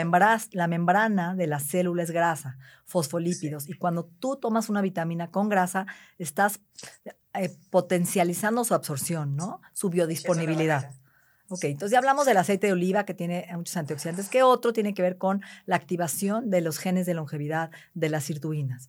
la 0.53 0.69
membrana 0.69 1.35
de 1.35 1.47
la 1.47 1.59
célula 1.59 2.03
es 2.03 2.11
grasa, 2.11 2.59
fosfolípidos. 2.85 3.69
Y 3.69 3.73
cuando 3.73 4.05
tú 4.05 4.37
tomas 4.37 4.69
una 4.69 4.83
vitamina 4.83 5.31
con 5.31 5.49
grasa, 5.49 5.87
estás 6.19 6.61
eh, 7.33 7.57
potencializando 7.71 8.65
su 8.65 8.75
absorción, 8.75 9.37
¿no? 9.37 9.61
Su 9.73 9.89
biodisponibilidad. 9.89 10.91
Ok, 11.49 11.65
entonces 11.65 11.93
ya 11.93 11.99
hablamos 11.99 12.27
del 12.27 12.39
aceite 12.39 12.67
de 12.67 12.73
oliva 12.73 13.05
que 13.05 13.15
tiene 13.15 13.47
muchos 13.55 13.77
antioxidantes. 13.77 14.29
¿Qué 14.29 14.43
otro 14.43 14.73
tiene 14.73 14.95
que 14.95 15.03
ver 15.03 15.17
con 15.17 15.43
la 15.65 15.77
activación 15.77 16.51
de 16.51 16.61
los 16.61 16.79
genes 16.79 17.07
de 17.07 17.15
longevidad 17.15 17.71
de 17.95 18.09
las 18.09 18.25
sirtuinas? 18.25 18.89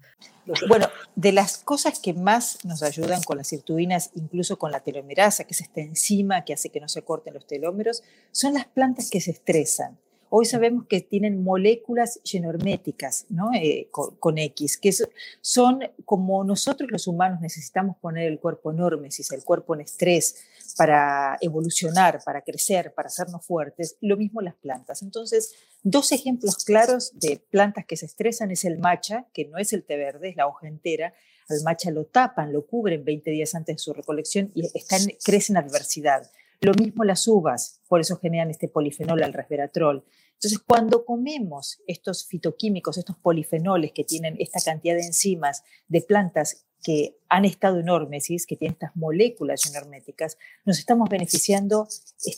Bueno, 0.68 0.88
de 1.16 1.34
las 1.34 1.60
cosas 1.60 2.00
que 2.00 2.14
más 2.14 2.66
nos 2.66 2.82
ayudan 2.82 3.22
con 3.22 3.38
las 3.38 3.48
sirtuinas, 3.48 4.10
incluso 4.16 4.58
con 4.58 4.72
la 4.72 4.80
telomerasa, 4.80 5.44
que 5.44 5.54
es 5.54 5.62
esta 5.62 5.82
enzima 5.82 6.46
que 6.46 6.54
hace 6.54 6.70
que 6.70 6.80
no 6.80 6.88
se 6.88 7.04
corten 7.04 7.36
los 7.36 7.46
telómeros, 7.46 8.02
son 8.32 8.56
las 8.56 8.66
plantas 8.66 9.12
que 9.12 9.22
se 9.22 9.32
estresan. 9.32 9.98
Hoy 10.30 10.46
sabemos 10.46 10.86
que 10.88 11.00
tienen 11.00 11.44
moléculas 11.44 12.20
genorméticas 12.26 13.26
¿no? 13.30 13.52
Eh, 13.54 13.88
con, 13.92 14.38
X, 14.38 14.78
que 14.78 14.94
son 15.42 15.80
como 16.04 16.44
nosotros 16.44 16.92
los 16.92 17.08
humanos 17.08 17.40
necesitamos 17.40 17.96
poner 17.98 18.28
el 18.28 18.40
cuerpo 18.40 18.72
en 18.72 18.82
hormesis, 18.82 19.32
el 19.32 19.44
cuerpo 19.46 19.76
en 19.76 19.82
estrés 19.82 20.36
para 20.77 21.38
evolucionar, 21.41 22.22
para 22.24 22.41
crecer, 22.43 22.93
para 22.93 23.07
hacernos 23.07 23.46
fuertes, 23.46 23.98
lo 24.00 24.15
mismo 24.15 24.41
las 24.41 24.55
plantas. 24.55 25.01
Entonces, 25.01 25.55
dos 25.84 26.12
ejemplos 26.12 26.63
claros 26.63 27.12
de 27.19 27.41
plantas 27.50 27.86
que 27.86 27.98
se 27.98 28.05
estresan 28.05 28.51
es 28.51 28.63
el 28.63 28.77
matcha, 28.77 29.27
que 29.34 29.46
no 29.46 29.57
es 29.57 29.74
el 29.74 29.84
té 29.84 29.98
verde, 29.98 30.29
es 30.29 30.36
la 30.36 30.48
hoja 30.48 30.67
entera, 30.67 31.13
al 31.50 31.63
matcha 31.63 31.91
lo 31.91 32.05
tapan, 32.05 32.53
lo 32.53 32.67
cubren 32.67 33.03
20 33.03 33.31
días 33.31 33.55
antes 33.55 33.77
de 33.77 33.79
su 33.79 33.93
recolección 33.93 34.51
y 34.53 34.65
están, 34.77 35.01
crece 35.24 35.57
adversidad. 35.57 36.29
Lo 36.62 36.74
mismo 36.74 37.03
las 37.03 37.27
uvas, 37.27 37.81
por 37.88 38.01
eso 38.01 38.17
generan 38.17 38.50
este 38.50 38.67
polifenol, 38.67 39.24
el 39.24 39.34
resveratrol. 39.34 40.05
Entonces, 40.34 40.60
cuando 40.60 41.05
comemos 41.05 41.81
estos 41.88 42.27
fitoquímicos, 42.27 42.98
estos 42.98 43.17
polifenoles 43.17 43.91
que 43.91 44.03
tienen 44.03 44.36
esta 44.39 44.60
cantidad 44.60 44.96
de 44.96 45.05
enzimas 45.05 45.63
de 45.88 46.01
plantas 46.01 46.67
que 46.84 47.17
han 47.29 47.46
estado 47.46 47.79
en 47.79 47.89
hormesis, 47.89 48.46
que 48.46 48.55
tienen 48.55 48.74
estas 48.74 48.96
moléculas 48.96 49.62
herméticas, 49.74 50.38
nos 50.65 50.79
estamos 50.79 51.10
beneficiando, 51.10 51.88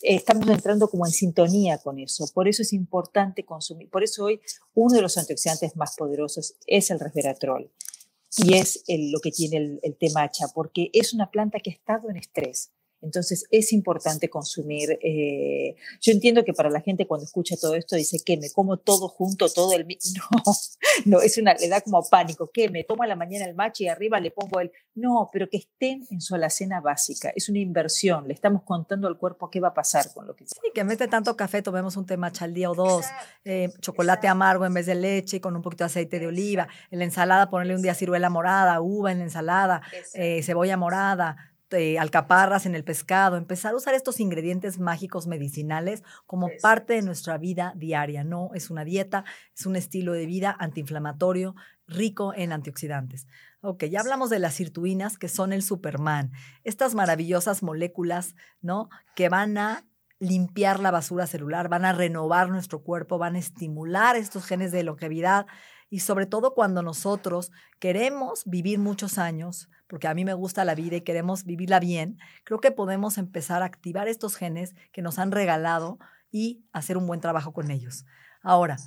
estamos 0.01 0.48
entrando 0.50 0.89
como 0.89 1.05
en 1.05 1.12
sintonía 1.12 1.77
con 1.77 2.00
eso. 2.00 2.25
Por 2.34 2.48
eso 2.48 2.62
es 2.62 2.74
importante 2.74 3.46
consumir, 3.46 3.89
por 3.89 4.03
eso 4.03 4.25
hoy 4.25 4.41
uno 4.74 4.96
de 4.96 5.01
los 5.01 5.17
antioxidantes 5.17 5.75
más 5.75 5.96
poderosos 5.96 6.55
es 6.65 6.89
el 6.89 7.00
resveratrol 7.00 7.72
y 8.38 8.55
es 8.55 8.84
lo 8.88 9.19
que 9.19 9.31
tiene 9.31 9.58
el, 9.58 9.79
el 9.84 9.96
temacha, 9.96 10.48
porque 10.53 10.89
es 10.93 11.13
una 11.13 11.29
planta 11.29 11.60
que 11.60 11.72
ha 11.72 11.74
estado 11.74 12.10
en 12.10 12.17
estrés. 12.17 12.72
Entonces 13.01 13.46
es 13.51 13.72
importante 13.74 14.29
consumir. 14.29 15.00
Eh, 15.01 15.75
yo 16.01 16.12
entiendo 16.12 16.44
que 16.44 16.53
para 16.53 16.70
la 16.70 16.82
gente 16.82 17.08
cuando 17.08 17.25
escucha 17.25 17.56
todo 17.60 17.75
esto 17.75 17.96
dice 17.96 18.20
que 18.25 18.38
me 18.38 18.50
como 18.50 18.77
todo 18.77 19.08
junto, 19.08 19.50
todo 19.50 19.74
el 19.74 19.86
no, 19.88 20.53
no 21.06 21.22
es 21.22 21.38
una 21.38 21.53
le 21.53 21.70
da 21.70 21.82
como 21.82 22.03
pánico 22.03 22.50
que 22.51 22.70
me 22.70 22.84
tomo 22.84 23.03
a 23.03 23.08
la 23.08 23.15
mañana 23.15 23.46
el 23.46 23.56
matcha 23.56 23.84
y 23.84 23.88
arriba 23.88 24.20
le 24.20 24.32
pongo 24.32 24.60
el 24.60 24.72
no, 24.96 25.29
pero 25.32 25.48
que 25.50 25.58
estén 25.58 26.06
en 26.12 26.20
su 26.20 26.36
alacena 26.36 26.82
básica. 26.82 27.32
Es 27.36 27.48
una 27.50 27.60
inversión. 27.60 28.27
Le 28.27 28.34
estamos 28.34 28.63
contando 28.63 29.08
al 29.08 29.18
cuerpo 29.18 29.50
qué 29.50 29.60
va 29.60 29.70
a 29.70 29.74
pasar 29.74 30.13
con 30.13 30.27
lo 30.27 30.36
que. 30.36 30.46
Sí, 30.46 30.60
que 30.74 30.82
en 30.82 30.88
vez 30.88 30.98
de 30.98 31.08
tanto 31.08 31.36
café 31.38 31.62
tomemos 31.62 31.96
un 31.96 32.06
té 32.06 32.18
matcha 32.18 32.46
al 32.46 32.53
día 32.53 32.70
o 32.70 32.75
dos, 32.75 33.06
eh, 33.46 33.70
chocolate 33.79 34.27
amargo 34.27 34.65
en 34.65 34.74
vez 34.74 34.86
de 34.86 34.96
leche 34.96 35.39
con 35.39 35.56
un 35.56 35.62
poquito 35.62 35.84
de 35.84 35.88
aceite 35.88 36.20
de 36.20 36.27
oliva, 36.27 36.68
en 36.91 37.00
la 37.00 37.06
ensalada 37.06 37.50
ponerle 37.50 37.75
un 37.75 37.82
día 37.82 37.94
ciruela 37.94 38.29
morada, 38.29 38.82
uva 38.82 39.12
en 39.12 39.20
la 39.20 39.24
ensalada, 39.25 39.82
eh, 40.13 40.44
cebolla 40.44 40.77
morada 40.77 41.50
este, 41.70 42.00
alcaparras 42.00 42.66
en 42.66 42.74
el 42.74 42.84
pescado, 42.84 43.38
empezar 43.38 43.74
a 43.74 43.78
usar 43.78 43.94
estos 43.94 44.20
ingredientes 44.20 44.80
mágicos 44.80 45.28
medicinales 45.28 46.02
como 46.26 46.50
parte 46.64 46.94
de 46.94 47.04
nuestra 47.04 47.38
vida 47.38 47.74
diaria. 47.76 48.24
No 48.24 48.50
es 48.56 48.72
una 48.72 48.84
dieta, 48.84 49.24
es 49.56 49.68
un 49.68 49.76
estilo 49.76 50.14
de 50.14 50.26
vida 50.26 50.56
antiinflamatorio 50.60 51.54
rico 51.86 52.34
en 52.36 52.54
antioxidantes. 52.54 53.28
Ok, 53.62 53.84
ya 53.84 54.00
hablamos 54.00 54.32
de 54.32 54.40
las 54.40 54.56
sirtuinas, 54.56 55.20
que 55.20 55.28
son 55.28 55.54
el 55.54 55.62
Superman. 55.62 56.32
Estas 56.64 56.96
maravillosas 56.96 57.62
moléculas, 57.62 58.34
¿no? 58.62 58.90
Que 59.16 59.30
van 59.30 59.60
a 59.60 59.86
limpiar 60.18 60.80
la 60.80 60.90
basura 60.90 61.28
celular, 61.28 61.70
van 61.70 61.86
a 61.86 61.94
renovar 61.94 62.50
nuestro 62.50 62.82
cuerpo, 62.82 63.20
van 63.20 63.36
a 63.36 63.40
estimular 63.40 64.16
estos 64.16 64.44
genes 64.44 64.72
de 64.72 64.82
longevidad 64.82 65.46
y 65.89 66.00
sobre 66.00 66.25
todo 66.25 66.53
cuando 66.53 66.81
nosotros 66.81 67.51
queremos 67.79 68.43
vivir 68.46 68.79
muchos 68.79 69.17
años, 69.17 69.69
porque 69.88 70.08
a 70.08 70.13
mí 70.13 70.24
me 70.24 70.34
gusta 70.34 70.65
la 70.65 70.75
vida 70.75 70.98
y 70.98 71.01
queremos 71.01 71.46
vivirla 71.46 71.79
bien, 71.79 72.17
creo 72.43 72.60
que 72.60 72.72
podemos 72.72 73.17
empezar 73.17 73.62
a 73.62 73.65
activar 73.65 74.08
estos 74.08 74.36
genes 74.36 74.75
que 74.91 75.01
nos 75.01 75.17
han 75.19 75.31
regalado 75.31 75.98
y 76.31 76.63
hacer 76.74 76.98
un 76.98 77.08
buen 77.08 77.22
trabajo 77.22 77.53
con 77.53 77.72
ellos. 77.72 78.05
Ahora, 78.41 78.77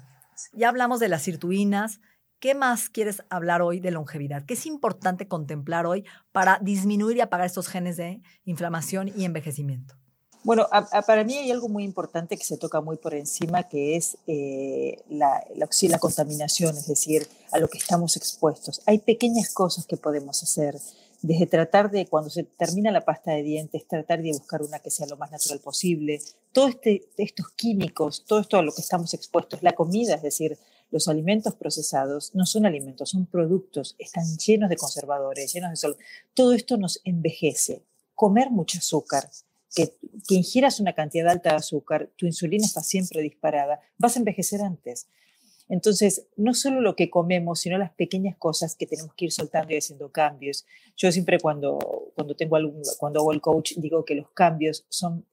ya 0.52 0.68
hablamos 0.68 1.00
de 1.00 1.08
las 1.08 1.22
sirtuinas. 1.22 2.00
¿Qué 2.38 2.54
más 2.54 2.88
quieres 2.88 3.22
hablar 3.30 3.62
hoy 3.62 3.80
de 3.80 3.90
longevidad? 3.90 4.44
¿Qué 4.44 4.54
es 4.54 4.66
importante 4.66 5.28
contemplar 5.28 5.86
hoy 5.86 6.04
para 6.32 6.58
disminuir 6.60 7.16
y 7.16 7.20
apagar 7.20 7.46
estos 7.46 7.68
genes 7.68 7.96
de 7.96 8.20
inflamación 8.44 9.08
y 9.08 9.24
envejecimiento? 9.24 10.01
Bueno, 10.44 10.68
para 11.06 11.22
mí 11.22 11.36
hay 11.38 11.50
algo 11.52 11.68
muy 11.68 11.84
importante 11.84 12.36
que 12.36 12.44
se 12.44 12.56
toca 12.56 12.80
muy 12.80 12.96
por 12.96 13.14
encima, 13.14 13.68
que 13.68 13.96
es 13.96 14.16
eh, 14.26 15.00
la, 15.08 15.44
la, 15.54 15.98
contaminación, 15.98 16.76
es 16.76 16.88
decir, 16.88 17.28
a 17.52 17.58
lo 17.58 17.68
que 17.68 17.78
estamos 17.78 18.16
expuestos. 18.16 18.82
Hay 18.86 18.98
pequeñas 18.98 19.54
cosas 19.54 19.86
que 19.86 19.96
podemos 19.96 20.42
hacer, 20.42 20.76
desde 21.20 21.46
tratar 21.46 21.92
de, 21.92 22.06
cuando 22.06 22.28
se 22.28 22.42
termina 22.42 22.90
la 22.90 23.04
pasta 23.04 23.30
de 23.30 23.44
dientes, 23.44 23.86
tratar 23.86 24.20
de 24.20 24.32
buscar 24.32 24.62
una 24.62 24.80
que 24.80 24.90
sea 24.90 25.06
lo 25.06 25.16
más 25.16 25.30
natural 25.30 25.60
posible. 25.60 26.20
Todos 26.50 26.70
este, 26.70 27.08
estos 27.18 27.50
químicos, 27.52 28.24
todo 28.26 28.40
esto 28.40 28.58
a 28.58 28.62
lo 28.62 28.72
que 28.72 28.80
estamos 28.80 29.14
expuestos, 29.14 29.62
la 29.62 29.74
comida, 29.74 30.16
es 30.16 30.22
decir, 30.22 30.58
los 30.90 31.06
alimentos 31.06 31.54
procesados 31.54 32.34
no 32.34 32.46
son 32.46 32.66
alimentos, 32.66 33.10
son 33.10 33.26
productos, 33.26 33.94
están 33.98 34.24
llenos 34.38 34.68
de 34.68 34.76
conservadores, 34.76 35.52
llenos 35.52 35.70
de 35.70 35.76
sol. 35.76 35.96
Todo 36.34 36.52
esto 36.52 36.76
nos 36.76 37.00
envejece. 37.04 37.82
Comer 38.14 38.50
mucho 38.50 38.78
azúcar, 38.78 39.30
que, 39.74 39.96
que 40.28 40.34
ingieras 40.34 40.80
una 40.80 40.94
cantidad 40.94 41.30
alta 41.30 41.50
de 41.50 41.56
azúcar, 41.56 42.10
tu 42.16 42.26
insulina 42.26 42.64
está 42.64 42.82
siempre 42.82 43.22
disparada, 43.22 43.80
vas 43.98 44.16
a 44.16 44.18
envejecer 44.18 44.60
antes. 44.62 45.08
Entonces, 45.68 46.26
no 46.36 46.52
solo 46.54 46.80
lo 46.80 46.96
que 46.96 47.08
comemos, 47.08 47.60
sino 47.60 47.78
las 47.78 47.92
pequeñas 47.92 48.36
cosas 48.36 48.76
que 48.76 48.86
tenemos 48.86 49.14
que 49.14 49.26
ir 49.26 49.32
soltando 49.32 49.72
y 49.72 49.78
haciendo 49.78 50.12
cambios. 50.12 50.66
Yo 50.96 51.10
siempre 51.10 51.38
cuando, 51.38 51.78
cuando, 52.14 52.36
tengo 52.36 52.56
algún, 52.56 52.82
cuando 52.98 53.20
hago 53.20 53.32
el 53.32 53.40
coach 53.40 53.74
digo 53.76 54.04
que 54.04 54.14
los 54.14 54.30
cambios 54.32 54.84
son 54.90 55.24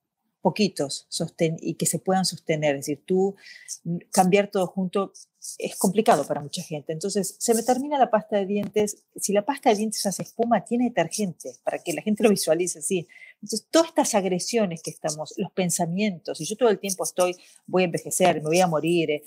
poquitos 0.41 1.05
sosten 1.09 1.57
y 1.59 1.73
que 1.73 1.85
se 1.85 1.99
puedan 1.99 2.25
sostener. 2.25 2.75
Es 2.75 2.85
decir, 2.85 3.03
tú 3.05 3.35
mm, 3.83 3.97
cambiar 4.11 4.49
todo 4.49 4.67
junto 4.67 5.11
es 5.57 5.75
complicado 5.77 6.25
para 6.25 6.41
mucha 6.41 6.61
gente. 6.61 6.93
Entonces, 6.93 7.35
se 7.39 7.53
me 7.53 7.63
termina 7.63 7.97
la 7.97 8.09
pasta 8.09 8.37
de 8.37 8.45
dientes. 8.45 9.03
Si 9.15 9.33
la 9.33 9.45
pasta 9.45 9.69
de 9.69 9.77
dientes 9.77 10.05
hace 10.05 10.23
espuma, 10.23 10.63
tiene 10.63 10.85
detergente, 10.85 11.55
para 11.63 11.79
que 11.79 11.93
la 11.93 12.01
gente 12.01 12.23
lo 12.23 12.29
visualice 12.29 12.79
así. 12.79 13.07
Entonces, 13.41 13.67
todas 13.71 13.89
estas 13.89 14.15
agresiones 14.15 14.81
que 14.83 14.91
estamos, 14.91 15.33
los 15.37 15.51
pensamientos, 15.51 16.41
y 16.41 16.45
yo 16.45 16.55
todo 16.55 16.69
el 16.69 16.79
tiempo 16.79 17.03
estoy, 17.03 17.35
voy 17.65 17.83
a 17.83 17.85
envejecer, 17.85 18.41
me 18.41 18.49
voy 18.49 18.59
a 18.59 18.67
morir, 18.67 19.11
eh, 19.11 19.23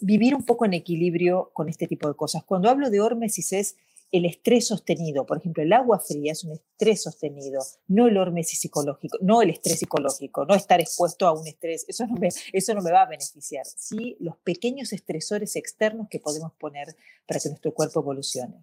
vivir 0.00 0.34
un 0.34 0.44
poco 0.44 0.64
en 0.64 0.74
equilibrio 0.74 1.50
con 1.52 1.68
este 1.68 1.86
tipo 1.86 2.08
de 2.08 2.14
cosas. 2.14 2.44
Cuando 2.44 2.68
hablo 2.68 2.90
de 2.90 3.00
hormesis 3.00 3.52
es 3.52 3.76
el 4.12 4.24
estrés 4.24 4.68
sostenido. 4.68 5.26
Por 5.26 5.38
ejemplo, 5.38 5.62
el 5.62 5.72
agua 5.72 5.98
fría 5.98 6.32
es 6.32 6.44
un 6.44 6.52
estrés 6.52 7.02
sostenido, 7.02 7.60
no 7.88 8.06
el 8.06 8.16
hormesis 8.16 8.60
psicológico, 8.60 9.18
no 9.20 9.42
el 9.42 9.50
estrés 9.50 9.78
psicológico, 9.78 10.44
no 10.44 10.54
estar 10.54 10.80
expuesto 10.80 11.26
a 11.26 11.32
un 11.32 11.46
estrés. 11.46 11.84
Eso 11.88 12.06
no 12.06 12.14
me, 12.14 12.28
eso 12.52 12.74
no 12.74 12.82
me 12.82 12.92
va 12.92 13.02
a 13.02 13.06
beneficiar. 13.06 13.64
Sí, 13.66 14.16
los 14.20 14.36
pequeños 14.38 14.92
estresores 14.92 15.56
externos 15.56 16.08
que 16.08 16.20
podemos 16.20 16.52
poner 16.52 16.96
para 17.26 17.40
que 17.40 17.48
nuestro 17.48 17.74
cuerpo 17.74 18.00
evolucione. 18.00 18.62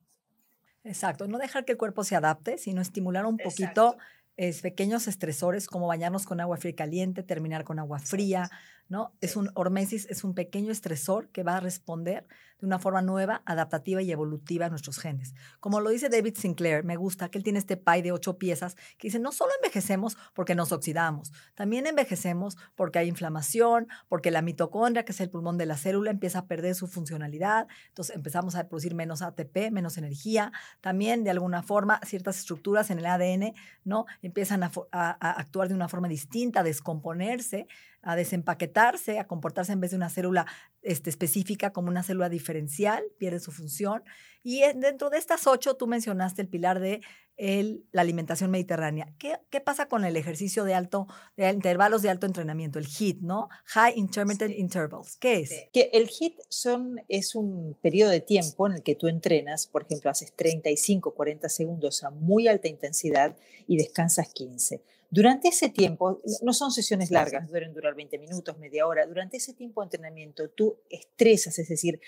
Exacto, 0.86 1.28
no 1.28 1.38
dejar 1.38 1.64
que 1.64 1.74
el 1.74 1.78
cuerpo 1.78 2.04
se 2.04 2.16
adapte, 2.16 2.58
sino 2.58 2.82
estimular 2.82 3.26
un 3.26 3.38
poquito 3.38 3.98
es, 4.38 4.62
pequeños 4.62 5.08
estresores 5.08 5.68
como 5.68 5.88
bañarnos 5.88 6.26
con 6.26 6.40
agua 6.40 6.58
fría 6.58 6.72
y 6.72 6.76
caliente, 6.76 7.24
terminar 7.24 7.64
con 7.64 7.80
agua 7.80 8.00
fría, 8.00 8.50
¿no? 8.90 9.14
Es 9.22 9.36
un 9.36 9.50
hormesis, 9.56 10.08
es 10.10 10.24
un 10.24 10.34
pequeño 10.34 10.72
estresor 10.72 11.30
que 11.30 11.44
va 11.44 11.58
a 11.58 11.60
responder 11.60 12.26
de 12.60 12.68
una 12.68 12.80
forma 12.80 13.02
nueva, 13.02 13.42
adaptativa 13.46 14.02
y 14.02 14.12
evolutiva 14.12 14.68
a 14.68 14.70
nuestros 14.70 14.98
genes. 14.98 15.34
Como 15.60 15.82
lo 15.82 15.90
dice 15.90 16.10
David 16.10 16.38
Sinclair, 16.38 16.84
me 16.84 16.96
gusta 16.96 17.30
que 17.30 17.38
él 17.38 17.44
tiene 17.44 17.60
este 17.60 17.76
pie 17.76 18.02
de 18.02 18.12
ocho 18.12 18.38
piezas 18.38 18.76
que 18.98 19.08
dice, 19.08 19.20
no 19.20 19.32
solo 19.32 19.52
envejecemos 19.62 20.18
porque 20.34 20.56
nos 20.56 20.72
oxidamos, 20.72 21.34
también 21.56 21.88
envejecemos 21.88 22.58
porque 22.76 23.00
hay 23.00 23.10
inflamación, 23.10 23.88
porque 24.08 24.32
la 24.32 24.42
mitocondria, 24.42 25.04
que 25.04 25.12
es 25.12 25.20
el 25.20 25.30
pulmón 25.30 25.58
de 25.58 25.66
la 25.66 25.76
célula, 25.76 26.12
empieza 26.12 26.40
a 26.40 26.46
perder 26.46 26.76
su 26.76 26.88
funcionalidad, 26.88 27.68
entonces 27.90 28.16
empezamos 28.16 28.56
a 28.56 28.68
producir 28.68 28.96
menos 28.96 29.22
ATP, 29.22 29.72
menos 29.72 29.98
energía, 29.98 30.52
también 30.82 31.24
de 31.24 31.32
alguna 31.32 31.64
forma 31.64 32.00
ciertas 32.06 32.38
estructuras 32.38 32.92
en 32.92 33.00
el 33.00 33.06
ADN, 33.06 33.54
¿no? 33.84 34.06
Empiezan 34.22 34.64
a, 34.64 34.72
a 34.92 35.32
actuar 35.32 35.68
de 35.68 35.76
una 35.76 35.90
forma 35.90 36.08
distinta, 36.08 36.62
a 36.62 36.64
descomponerse, 36.64 37.68
a 38.04 38.16
desempaquetarse, 38.16 39.18
a 39.18 39.28
comportarse 39.28 39.72
en 39.72 39.80
vez 39.80 39.92
de 39.92 39.98
una 39.98 40.10
célula 40.10 40.46
este, 40.82 41.10
específica 41.10 41.72
como 41.72 41.88
una 41.88 42.04
célula 42.04 42.30
diferencial, 42.30 43.04
pierde 43.18 43.40
su 43.40 43.52
función. 43.52 44.04
Y 44.44 44.62
dentro 44.76 45.10
de 45.10 45.18
estas 45.18 45.48
ocho, 45.48 45.76
tú 45.76 45.88
mencionaste 45.88 46.42
el 46.42 46.50
pilar 46.50 46.80
de 46.82 47.02
el, 47.38 47.86
la 47.92 48.02
alimentación 48.02 48.52
mediterránea. 48.52 49.14
¿Qué, 49.18 49.38
¿Qué, 49.50 49.62
pasa 49.62 49.88
con 49.88 50.06
el 50.06 50.16
ejercicio 50.18 50.66
de 50.66 50.74
alto, 50.74 51.08
de 51.36 51.50
intervalos 51.50 52.02
de 52.02 52.10
alto 52.10 52.26
entrenamiento, 52.26 52.78
el 52.78 52.86
HIIT, 52.86 53.22
¿no? 53.22 53.50
High 53.66 53.94
Intermittent 53.96 54.54
Intervals. 54.56 55.18
¿Qué 55.18 55.40
es? 55.40 55.68
Que 55.72 55.90
el 55.94 56.10
HIIT 56.10 56.36
son, 56.50 57.02
es 57.08 57.36
un 57.36 57.76
periodo 57.82 58.12
de 58.12 58.20
tiempo 58.20 58.68
en 58.68 58.74
el 58.74 58.84
que 58.84 58.96
tú 58.96 59.08
entrenas, 59.08 59.66
por 59.66 59.84
ejemplo, 59.84 60.12
haces 60.12 60.34
35, 60.34 61.14
40 61.14 61.50
segundos 61.50 62.04
a 62.04 62.12
muy 62.12 62.48
alta 62.48 62.68
intensidad 62.68 63.36
y 63.66 63.78
descansas 63.78 64.32
15. 64.34 64.82
Durante 65.14 65.50
ese 65.50 65.70
tiempo, 65.70 66.24
no 66.42 66.54
son 66.54 66.72
sesiones 66.72 67.12
largas, 67.12 67.48
deben 67.52 67.72
durar 67.72 67.94
20 67.94 68.18
minutos, 68.18 68.58
media 68.58 68.88
hora, 68.88 69.06
durante 69.06 69.38
ese 69.38 69.54
tiempo 69.54 69.82
de 69.82 69.86
entrenamiento 69.86 70.50
tú 70.50 70.80
estresas, 70.90 71.60
es 71.60 71.70
decir, 71.70 72.02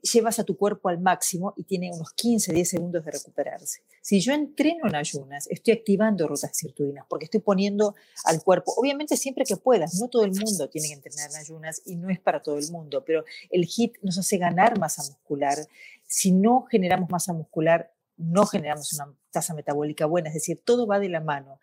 llevas 0.00 0.38
a 0.38 0.44
tu 0.44 0.56
cuerpo 0.56 0.88
al 0.88 0.98
máximo 0.98 1.52
y 1.58 1.64
tiene 1.64 1.92
unos 1.92 2.14
15, 2.14 2.54
10 2.54 2.66
segundos 2.66 3.04
de 3.04 3.10
recuperarse. 3.10 3.82
Si 4.00 4.22
yo 4.22 4.32
entreno 4.32 4.88
en 4.88 4.94
ayunas, 4.94 5.46
estoy 5.50 5.74
activando 5.74 6.26
rutas 6.26 6.56
sirtuinas 6.56 7.04
porque 7.06 7.26
estoy 7.26 7.40
poniendo 7.40 7.94
al 8.24 8.42
cuerpo, 8.42 8.72
obviamente 8.78 9.18
siempre 9.18 9.44
que 9.44 9.58
puedas, 9.58 10.00
no 10.00 10.08
todo 10.08 10.24
el 10.24 10.32
mundo 10.32 10.70
tiene 10.70 10.88
que 10.88 10.94
entrenar 10.94 11.28
en 11.30 11.36
ayunas 11.36 11.82
y 11.84 11.96
no 11.96 12.08
es 12.08 12.18
para 12.18 12.42
todo 12.42 12.56
el 12.56 12.70
mundo, 12.70 13.04
pero 13.04 13.26
el 13.50 13.66
HIT 13.66 13.98
nos 14.00 14.16
hace 14.16 14.38
ganar 14.38 14.78
masa 14.78 15.02
muscular. 15.02 15.58
Si 16.06 16.32
no 16.32 16.62
generamos 16.62 17.10
masa 17.10 17.34
muscular, 17.34 17.92
no 18.16 18.46
generamos 18.46 18.90
una 18.94 19.14
tasa 19.30 19.52
metabólica 19.52 20.06
buena, 20.06 20.30
es 20.30 20.34
decir, 20.34 20.62
todo 20.64 20.86
va 20.86 20.98
de 20.98 21.10
la 21.10 21.20
mano 21.20 21.60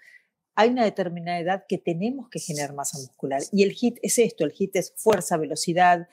hay 0.55 0.69
una 0.69 0.85
determinada 0.85 1.39
edad 1.39 1.65
que 1.67 1.77
tenemos 1.77 2.29
que 2.29 2.39
generar 2.39 2.73
masa 2.73 2.97
muscular. 2.97 3.41
Y 3.51 3.63
el 3.63 3.71
HIT 3.71 3.99
es 4.01 4.17
esto, 4.19 4.45
el 4.45 4.53
HIT 4.57 4.77
es 4.77 4.93
fuerza, 4.95 5.37
velocidad, 5.37 6.07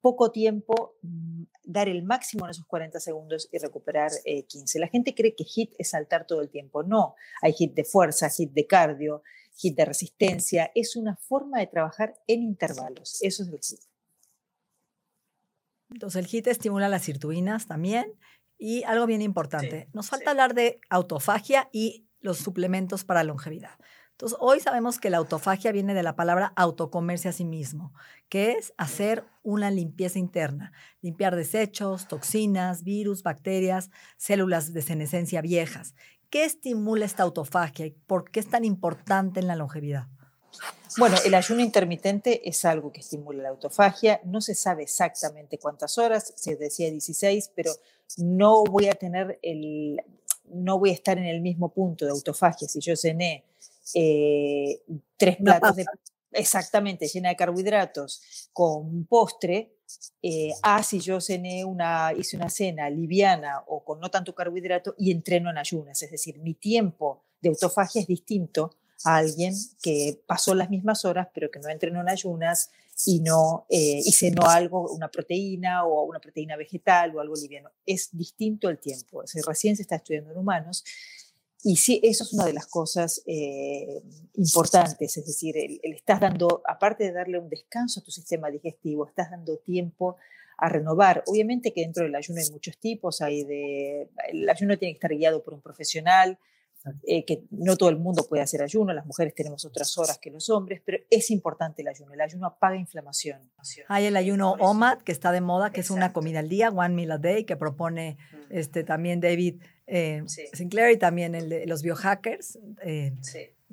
poco 0.00 0.32
tiempo, 0.32 0.96
mm, 1.02 1.44
dar 1.64 1.88
el 1.88 2.02
máximo 2.02 2.46
en 2.46 2.50
esos 2.50 2.66
40 2.66 2.98
segundos 3.00 3.48
y 3.52 3.58
recuperar 3.58 4.10
15. 4.24 4.78
Eh, 4.78 4.80
La 4.80 4.88
gente 4.88 5.14
cree 5.14 5.34
que 5.34 5.44
HIT 5.44 5.74
es 5.78 5.90
saltar 5.90 6.26
todo 6.26 6.40
el 6.40 6.50
tiempo. 6.50 6.82
No, 6.82 7.14
hay 7.40 7.52
HIT 7.52 7.74
de 7.74 7.84
fuerza, 7.84 8.28
HIT 8.28 8.52
de 8.52 8.66
cardio, 8.66 9.22
HIT 9.62 9.76
de 9.76 9.84
resistencia. 9.84 10.72
Es 10.74 10.96
una 10.96 11.16
forma 11.16 11.60
de 11.60 11.66
trabajar 11.66 12.14
en 12.26 12.42
intervalos. 12.42 13.18
Eso 13.22 13.42
es 13.42 13.48
el 13.50 13.60
HIT. 13.60 13.80
Entonces 15.90 16.24
el 16.24 16.26
HIT 16.26 16.46
estimula 16.48 16.88
las 16.88 17.02
sirtuinas 17.02 17.66
también. 17.66 18.18
Y 18.58 18.84
algo 18.84 19.06
bien 19.06 19.22
importante, 19.22 19.88
nos 19.92 20.08
falta 20.08 20.30
hablar 20.30 20.54
de 20.54 20.80
autofagia 20.88 21.68
y 21.72 22.06
los 22.22 22.38
suplementos 22.38 23.04
para 23.04 23.24
longevidad. 23.24 23.78
Entonces, 24.12 24.38
hoy 24.40 24.60
sabemos 24.60 24.98
que 24.98 25.10
la 25.10 25.18
autofagia 25.18 25.72
viene 25.72 25.94
de 25.94 26.02
la 26.02 26.14
palabra 26.14 26.52
autocomerse 26.54 27.28
a 27.28 27.32
sí 27.32 27.44
mismo, 27.44 27.92
que 28.28 28.52
es 28.52 28.72
hacer 28.76 29.24
una 29.42 29.70
limpieza 29.70 30.18
interna, 30.18 30.72
limpiar 31.00 31.34
desechos, 31.34 32.06
toxinas, 32.06 32.84
virus, 32.84 33.22
bacterias, 33.22 33.90
células 34.16 34.72
de 34.72 34.82
senescencia 34.82 35.40
viejas. 35.40 35.94
¿Qué 36.30 36.44
estimula 36.44 37.04
esta 37.04 37.24
autofagia 37.24 37.84
y 37.84 37.90
por 37.90 38.30
qué 38.30 38.40
es 38.40 38.48
tan 38.48 38.64
importante 38.64 39.40
en 39.40 39.48
la 39.48 39.56
longevidad? 39.56 40.06
Bueno, 40.98 41.16
el 41.24 41.34
ayuno 41.34 41.62
intermitente 41.62 42.48
es 42.48 42.64
algo 42.64 42.92
que 42.92 43.00
estimula 43.00 43.42
la 43.42 43.48
autofagia. 43.48 44.20
No 44.24 44.40
se 44.40 44.54
sabe 44.54 44.82
exactamente 44.82 45.58
cuántas 45.58 45.98
horas, 45.98 46.32
se 46.36 46.56
decía 46.56 46.90
16, 46.90 47.52
pero 47.54 47.72
no 48.18 48.62
voy 48.64 48.88
a 48.88 48.94
tener 48.94 49.38
el, 49.42 50.00
no 50.52 50.78
voy 50.78 50.90
a 50.90 50.94
estar 50.94 51.18
en 51.18 51.26
el 51.26 51.40
mismo 51.40 51.72
punto 51.72 52.04
de 52.04 52.10
autofagia 52.10 52.68
si 52.68 52.80
yo 52.80 52.96
cené 52.96 53.44
eh, 53.94 54.82
tres 55.16 55.36
platos 55.36 55.76
de, 55.76 55.84
exactamente 56.32 57.06
llena 57.06 57.30
de 57.30 57.36
carbohidratos 57.36 58.50
con 58.52 58.86
un 58.86 59.06
postre, 59.06 59.76
eh, 60.22 60.52
a 60.62 60.82
si 60.82 61.00
yo 61.00 61.20
cené 61.20 61.64
una, 61.64 62.12
hice 62.16 62.36
una 62.36 62.48
cena 62.48 62.88
liviana 62.88 63.62
o 63.66 63.84
con 63.84 64.00
no 64.00 64.10
tanto 64.10 64.34
carbohidrato 64.34 64.94
y 64.98 65.10
entreno 65.10 65.50
en 65.50 65.58
ayunas. 65.58 66.02
Es 66.02 66.10
decir, 66.10 66.38
mi 66.38 66.54
tiempo 66.54 67.22
de 67.40 67.50
autofagia 67.50 68.00
es 68.00 68.06
distinto 68.06 68.76
a 69.04 69.16
alguien 69.16 69.54
que 69.82 70.22
pasó 70.26 70.54
las 70.54 70.70
mismas 70.70 71.04
horas 71.04 71.28
pero 71.34 71.50
que 71.50 71.58
no 71.58 71.68
entrenó 71.68 72.00
en 72.00 72.08
ayunas 72.08 72.70
y 73.04 73.20
no 73.20 73.66
eh, 73.68 74.00
y 74.04 74.12
cenó 74.12 74.42
algo, 74.46 74.90
una 74.92 75.08
proteína 75.08 75.84
o 75.84 76.04
una 76.04 76.20
proteína 76.20 76.56
vegetal 76.56 77.14
o 77.16 77.20
algo 77.20 77.34
liviano. 77.34 77.70
Es 77.86 78.10
distinto 78.12 78.68
el 78.68 78.78
tiempo. 78.78 79.22
recién 79.46 79.76
se 79.76 79.82
está 79.82 79.96
estudiando 79.96 80.32
en 80.32 80.38
humanos 80.38 80.84
y 81.64 81.76
sí, 81.76 82.00
eso 82.02 82.24
es 82.24 82.32
una 82.32 82.44
de 82.44 82.52
las 82.52 82.66
cosas 82.66 83.22
eh, 83.24 84.02
importantes, 84.34 85.16
es 85.16 85.26
decir, 85.26 85.56
el, 85.56 85.80
estás 85.94 86.18
dando, 86.18 86.60
aparte 86.66 87.04
de 87.04 87.12
darle 87.12 87.38
un 87.38 87.48
descanso 87.48 88.00
a 88.00 88.02
tu 88.02 88.10
sistema 88.10 88.50
digestivo, 88.50 89.06
estás 89.06 89.30
dando 89.30 89.58
tiempo 89.58 90.16
a 90.58 90.68
renovar. 90.68 91.22
Obviamente 91.26 91.72
que 91.72 91.82
dentro 91.82 92.02
del 92.02 92.16
ayuno 92.16 92.40
hay 92.40 92.50
muchos 92.50 92.78
tipos, 92.78 93.20
hay 93.20 93.44
de, 93.44 94.08
el 94.28 94.48
ayuno 94.48 94.76
tiene 94.76 94.94
que 94.94 94.96
estar 94.96 95.14
guiado 95.14 95.44
por 95.44 95.54
un 95.54 95.62
profesional, 95.62 96.36
eh, 97.04 97.24
que 97.24 97.44
no 97.50 97.76
todo 97.76 97.88
el 97.88 97.98
mundo 97.98 98.26
puede 98.28 98.42
hacer 98.42 98.62
ayuno, 98.62 98.92
las 98.92 99.06
mujeres 99.06 99.34
tenemos 99.34 99.64
otras 99.64 99.96
horas 99.98 100.18
que 100.18 100.30
los 100.30 100.50
hombres, 100.50 100.82
pero 100.84 100.98
es 101.10 101.30
importante 101.30 101.82
el 101.82 101.88
ayuno. 101.88 102.12
El 102.12 102.20
ayuno 102.20 102.46
apaga 102.46 102.76
inflamación. 102.76 103.50
Hay 103.88 104.06
el 104.06 104.16
ayuno 104.16 104.52
OMAD, 104.58 104.98
que 104.98 105.12
está 105.12 105.32
de 105.32 105.40
moda, 105.40 105.70
que 105.70 105.80
es 105.80 105.90
una 105.90 106.12
comida 106.12 106.40
al 106.40 106.48
día, 106.48 106.70
one 106.70 106.94
meal 106.94 107.12
a 107.12 107.18
day, 107.18 107.44
que 107.44 107.56
propone 107.56 108.18
este, 108.50 108.84
también 108.84 109.20
David 109.20 109.62
eh, 109.86 110.22
Sinclair 110.26 110.92
y 110.92 110.98
también 110.98 111.34
el 111.34 111.48
de 111.48 111.66
los 111.66 111.82
biohackers. 111.82 112.58
Eh, 112.82 113.14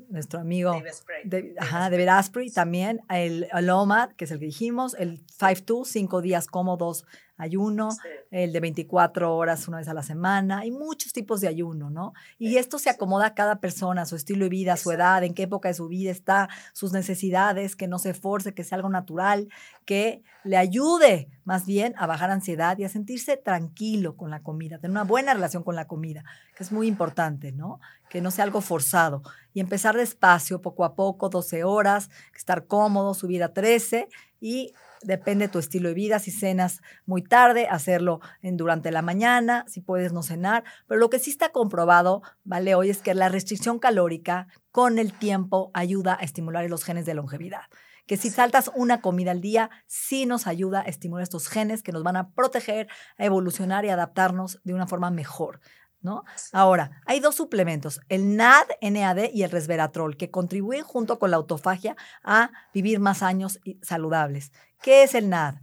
nuestro 0.09 0.39
amigo 0.39 0.81
David 1.25 2.07
Asprey, 2.07 2.49
también 2.51 3.01
el, 3.09 3.47
el, 3.51 3.69
OMAD, 3.69 4.11
que 4.13 4.25
es 4.25 4.31
el 4.31 4.39
que 4.39 4.45
dijimos, 4.45 4.95
el 4.97 5.25
5-2, 5.27 5.85
cinco 5.85 6.21
días 6.21 6.47
cómodos 6.47 7.05
ayuno, 7.39 7.89
el 8.29 8.53
de 8.53 8.59
24 8.59 9.35
horas 9.35 9.67
una 9.67 9.77
vez 9.77 9.87
a 9.87 9.93
la 9.93 10.03
semana, 10.03 10.59
hay 10.59 10.71
muchos 10.71 11.13
tipos 11.13 11.41
de 11.41 11.47
ayuno, 11.47 11.89
¿no? 11.89 12.13
Y 12.37 12.57
esto 12.57 12.77
se 12.77 12.89
acomoda 12.89 13.27
a 13.27 13.33
cada 13.33 13.59
persona, 13.59 14.05
su 14.05 14.15
estilo 14.15 14.45
de 14.45 14.49
vida, 14.49 14.77
su 14.77 14.91
edad, 14.91 15.23
en 15.23 15.33
qué 15.33 15.43
época 15.43 15.69
de 15.69 15.73
su 15.73 15.87
vida 15.87 16.11
está, 16.11 16.49
sus 16.73 16.91
necesidades, 16.91 17.75
que 17.75 17.87
no 17.87 17.97
se 17.97 18.13
force, 18.13 18.53
que 18.53 18.63
sea 18.63 18.75
algo 18.75 18.89
natural, 18.89 19.47
que 19.85 20.21
le 20.43 20.57
ayude 20.57 21.29
más 21.45 21.65
bien 21.65 21.95
a 21.97 22.05
bajar 22.05 22.29
ansiedad 22.29 22.77
y 22.77 22.83
a 22.83 22.89
sentirse 22.89 23.37
tranquilo 23.37 24.15
con 24.15 24.29
la 24.29 24.43
comida, 24.43 24.77
tener 24.77 24.91
una 24.91 25.03
buena 25.03 25.33
relación 25.33 25.63
con 25.63 25.75
la 25.75 25.87
comida, 25.87 26.23
que 26.55 26.63
es 26.63 26.71
muy 26.71 26.87
importante, 26.87 27.51
¿no? 27.51 27.79
Que 28.09 28.21
no 28.21 28.31
sea 28.31 28.43
algo 28.43 28.61
forzado. 28.61 29.23
Y 29.53 29.61
empezar 29.61 29.95
despacio, 29.95 30.61
poco 30.61 30.83
a 30.83 30.93
poco, 30.93 31.29
12 31.29 31.63
horas, 31.63 32.09
estar 32.35 32.67
cómodo, 32.67 33.13
subir 33.13 33.43
a 33.43 33.53
13 33.53 34.09
y 34.41 34.73
depende 35.01 35.47
de 35.47 35.51
tu 35.51 35.59
estilo 35.59 35.89
de 35.89 35.95
vida, 35.95 36.19
si 36.19 36.31
cenas 36.31 36.81
muy 37.05 37.21
tarde, 37.21 37.67
hacerlo 37.67 38.19
en, 38.41 38.57
durante 38.57 38.91
la 38.91 39.01
mañana, 39.01 39.65
si 39.67 39.81
puedes 39.81 40.13
no 40.13 40.23
cenar, 40.23 40.63
pero 40.87 40.99
lo 40.99 41.09
que 41.09 41.19
sí 41.19 41.29
está 41.31 41.49
comprobado, 41.49 42.21
¿vale? 42.43 42.75
Hoy 42.75 42.89
es 42.89 42.99
que 42.99 43.13
la 43.13 43.29
restricción 43.29 43.79
calórica 43.79 44.47
con 44.71 44.99
el 44.99 45.13
tiempo 45.13 45.71
ayuda 45.73 46.17
a 46.19 46.23
estimular 46.23 46.69
los 46.69 46.83
genes 46.83 47.05
de 47.05 47.13
longevidad 47.13 47.63
que 48.09 48.17
si 48.17 48.31
saltas 48.31 48.71
una 48.73 49.01
comida 49.01 49.29
al 49.29 49.39
día, 49.39 49.69
sí 49.85 50.25
nos 50.25 50.47
ayuda 50.47 50.79
a 50.79 50.85
estimular 50.85 51.21
estos 51.21 51.47
genes 51.47 51.83
que 51.83 51.91
nos 51.91 52.01
van 52.01 52.15
a 52.15 52.31
proteger, 52.31 52.87
a 53.19 53.25
evolucionar 53.25 53.85
y 53.85 53.89
adaptarnos 53.89 54.59
de 54.63 54.73
una 54.73 54.87
forma 54.87 55.11
mejor. 55.11 55.61
¿No? 56.01 56.23
Ahora, 56.53 57.01
hay 57.05 57.19
dos 57.19 57.35
suplementos, 57.35 57.99
el 58.07 58.35
NAD, 58.35 58.65
NAD 58.81 59.31
y 59.31 59.43
el 59.43 59.51
resveratrol, 59.51 60.17
que 60.17 60.31
contribuyen 60.31 60.83
junto 60.83 61.19
con 61.19 61.29
la 61.29 61.37
autofagia 61.37 61.97
a 62.23 62.51
vivir 62.73 62.99
más 62.99 63.21
años 63.21 63.59
saludables. 63.83 64.53
¿Qué 64.81 65.03
es 65.03 65.15
el 65.15 65.29
NAD? 65.29 65.55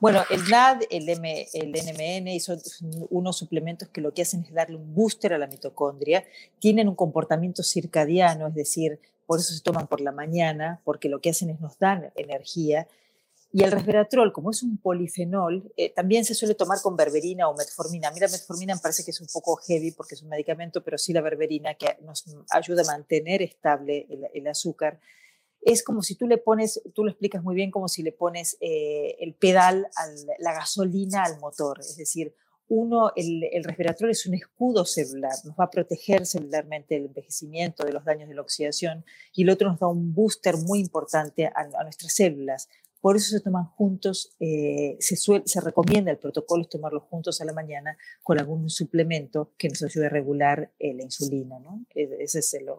Bueno, 0.00 0.22
el 0.30 0.48
NAD, 0.48 0.82
el, 0.90 1.08
M, 1.08 1.48
el 1.52 1.70
NMN 1.70 2.40
son 2.40 2.60
unos 3.10 3.36
suplementos 3.36 3.88
que 3.88 4.00
lo 4.00 4.12
que 4.12 4.22
hacen 4.22 4.42
es 4.42 4.52
darle 4.52 4.76
un 4.76 4.94
booster 4.94 5.32
a 5.32 5.38
la 5.38 5.46
mitocondria. 5.46 6.24
Tienen 6.58 6.88
un 6.88 6.96
comportamiento 6.96 7.62
circadiano, 7.62 8.48
es 8.48 8.54
decir, 8.54 8.98
por 9.26 9.38
eso 9.38 9.54
se 9.54 9.62
toman 9.62 9.86
por 9.86 10.00
la 10.00 10.10
mañana, 10.10 10.80
porque 10.84 11.08
lo 11.08 11.20
que 11.20 11.30
hacen 11.30 11.50
es 11.50 11.60
nos 11.60 11.78
dan 11.78 12.12
energía. 12.16 12.88
Y 13.54 13.62
el 13.64 13.70
resveratrol, 13.70 14.32
como 14.32 14.50
es 14.50 14.62
un 14.62 14.78
polifenol, 14.78 15.70
eh, 15.76 15.90
también 15.90 16.24
se 16.24 16.34
suele 16.34 16.54
tomar 16.54 16.80
con 16.80 16.96
berberina 16.96 17.48
o 17.48 17.54
metformina. 17.54 18.08
A 18.08 18.10
mí 18.10 18.18
la 18.18 18.28
metformina 18.28 18.74
me 18.74 18.80
parece 18.80 19.04
que 19.04 19.10
es 19.10 19.20
un 19.20 19.26
poco 19.30 19.56
heavy 19.56 19.90
porque 19.90 20.14
es 20.14 20.22
un 20.22 20.30
medicamento, 20.30 20.82
pero 20.82 20.96
sí 20.96 21.12
la 21.12 21.20
berberina 21.20 21.74
que 21.74 21.98
nos 22.02 22.24
ayuda 22.50 22.82
a 22.82 22.86
mantener 22.86 23.42
estable 23.42 24.06
el, 24.32 24.46
azúcar. 24.48 24.98
Es 25.62 25.84
como 25.84 26.02
si 26.02 26.16
tú 26.16 26.26
le 26.26 26.38
pones, 26.38 26.82
tú 26.92 27.04
lo 27.04 27.10
explicas 27.10 27.42
muy 27.42 27.54
bien, 27.54 27.70
como 27.70 27.88
si 27.88 28.02
le 28.02 28.12
pones 28.12 28.56
eh, 28.60 29.16
el 29.20 29.34
pedal, 29.34 29.86
a 29.96 30.06
la 30.38 30.52
gasolina 30.52 31.24
al 31.24 31.38
motor. 31.38 31.78
Es 31.80 31.96
decir, 31.96 32.34
uno, 32.74 33.12
el, 33.16 33.44
el, 33.44 33.64
es 34.08 34.26
un 34.26 34.34
escudo 34.34 34.86
celular, 34.86 35.32
nos 35.44 35.54
va 35.54 35.64
a 35.64 35.70
proteger 35.70 36.24
celularmente 36.24 36.94
del 36.94 37.06
envejecimiento, 37.06 37.84
de 37.84 37.92
los 37.92 38.04
daños 38.04 38.30
de 38.30 38.34
la 38.34 38.40
oxidación, 38.40 39.04
y 39.34 39.42
el 39.42 39.50
otro 39.50 39.68
nos 39.68 39.78
da 39.78 39.88
un 39.88 40.14
booster 40.14 40.56
muy 40.56 40.80
importante 40.80 41.46
a, 41.46 41.82
nuestras 41.82 42.14
células. 42.14 42.68
Por 43.00 43.16
eso 43.16 43.30
se 43.36 43.40
toman 43.40 43.66
juntos, 43.66 44.34
eh, 44.40 44.96
se, 45.00 45.16
se 45.16 45.60
recomienda 45.60 46.10
el 46.10 46.18
protocolo 46.18 46.62
es 46.62 46.68
tomarlos 46.70 47.02
juntos 47.02 47.40
a 47.40 47.44
la 47.44 47.52
mañana 47.52 47.98
con 48.22 48.38
algún 48.38 48.70
suplemento 48.70 49.52
que 49.58 49.68
nos 49.68 49.82
ayude 49.82 50.06
a 50.06 50.08
regular 50.10 50.72
eh, 50.78 50.94
la 50.94 51.02
insulina. 51.02 51.58
¿no? 51.58 51.84
E, 51.94 52.08
ese 52.20 52.38
es 52.38 52.54
el, 52.54 52.70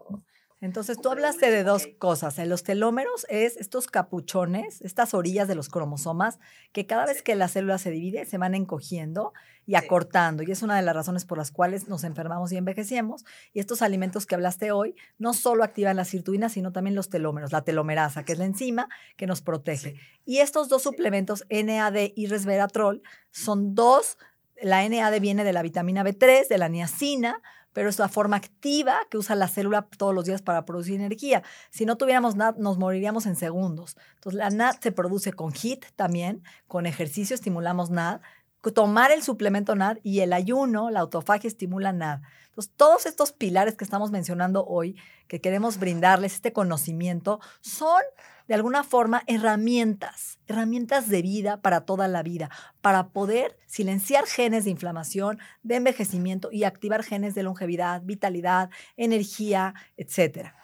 entonces, 0.64 0.98
tú 0.98 1.10
hablaste 1.10 1.50
de 1.50 1.62
dos 1.62 1.86
cosas. 1.98 2.38
En 2.38 2.48
los 2.48 2.62
telómeros 2.62 3.26
es 3.28 3.58
estos 3.58 3.86
capuchones, 3.86 4.80
estas 4.80 5.12
orillas 5.12 5.46
de 5.46 5.54
los 5.54 5.68
cromosomas, 5.68 6.38
que 6.72 6.86
cada 6.86 7.04
vez 7.04 7.20
que 7.20 7.34
la 7.34 7.48
célula 7.48 7.76
se 7.76 7.90
divide 7.90 8.24
se 8.24 8.38
van 8.38 8.54
encogiendo 8.54 9.34
y 9.66 9.74
acortando. 9.74 10.42
Y 10.42 10.50
es 10.50 10.62
una 10.62 10.76
de 10.76 10.80
las 10.80 10.94
razones 10.94 11.26
por 11.26 11.36
las 11.36 11.50
cuales 11.50 11.86
nos 11.88 12.02
enfermamos 12.02 12.50
y 12.50 12.56
envejecemos. 12.56 13.26
Y 13.52 13.60
estos 13.60 13.82
alimentos 13.82 14.24
que 14.24 14.36
hablaste 14.36 14.72
hoy 14.72 14.94
no 15.18 15.34
solo 15.34 15.64
activan 15.64 15.96
la 15.96 16.06
sirtuina, 16.06 16.48
sino 16.48 16.72
también 16.72 16.94
los 16.94 17.10
telómeros, 17.10 17.52
la 17.52 17.60
telomerasa, 17.60 18.24
que 18.24 18.32
es 18.32 18.38
la 18.38 18.46
enzima 18.46 18.88
que 19.18 19.26
nos 19.26 19.42
protege. 19.42 19.96
Y 20.24 20.38
estos 20.38 20.70
dos 20.70 20.82
suplementos, 20.82 21.44
NAD 21.50 22.12
y 22.14 22.26
resveratrol, 22.26 23.02
son 23.30 23.74
dos. 23.74 24.16
La 24.62 24.88
NAD 24.88 25.20
viene 25.20 25.44
de 25.44 25.52
la 25.52 25.60
vitamina 25.60 26.02
B3, 26.02 26.48
de 26.48 26.56
la 26.56 26.70
niacina, 26.70 27.42
pero 27.74 27.90
es 27.90 27.98
la 27.98 28.08
forma 28.08 28.36
activa 28.36 28.96
que 29.10 29.18
usa 29.18 29.36
la 29.36 29.48
célula 29.48 29.86
todos 29.98 30.14
los 30.14 30.24
días 30.24 30.40
para 30.40 30.64
producir 30.64 30.94
energía. 30.94 31.42
Si 31.68 31.84
no 31.84 31.96
tuviéramos 31.96 32.36
NAD, 32.36 32.56
nos 32.56 32.78
moriríamos 32.78 33.26
en 33.26 33.36
segundos. 33.36 33.98
Entonces, 34.14 34.38
la 34.38 34.48
NAD 34.48 34.76
se 34.80 34.92
produce 34.92 35.34
con 35.34 35.52
HIT 35.52 35.84
también, 35.96 36.42
con 36.66 36.86
ejercicio 36.86 37.34
estimulamos 37.34 37.90
NAD, 37.90 38.22
tomar 38.72 39.12
el 39.12 39.22
suplemento 39.22 39.74
NAD 39.74 39.98
y 40.02 40.20
el 40.20 40.32
ayuno, 40.32 40.90
la 40.90 41.00
autofagia 41.00 41.48
estimula 41.48 41.92
NAD. 41.92 42.22
Entonces, 42.54 42.72
todos 42.76 43.06
estos 43.06 43.32
pilares 43.32 43.74
que 43.74 43.82
estamos 43.82 44.12
mencionando 44.12 44.64
hoy, 44.64 44.96
que 45.26 45.40
queremos 45.40 45.78
brindarles 45.78 46.34
este 46.34 46.52
conocimiento, 46.52 47.40
son 47.60 48.02
de 48.46 48.54
alguna 48.54 48.84
forma 48.84 49.24
herramientas, 49.26 50.38
herramientas 50.46 51.08
de 51.08 51.22
vida 51.22 51.60
para 51.60 51.80
toda 51.80 52.06
la 52.06 52.22
vida, 52.22 52.50
para 52.80 53.08
poder 53.08 53.58
silenciar 53.66 54.26
genes 54.26 54.64
de 54.64 54.70
inflamación, 54.70 55.38
de 55.62 55.76
envejecimiento 55.76 56.50
y 56.52 56.64
activar 56.64 57.02
genes 57.02 57.34
de 57.34 57.42
longevidad, 57.42 58.02
vitalidad, 58.02 58.70
energía, 58.96 59.74
etcétera. 59.96 60.54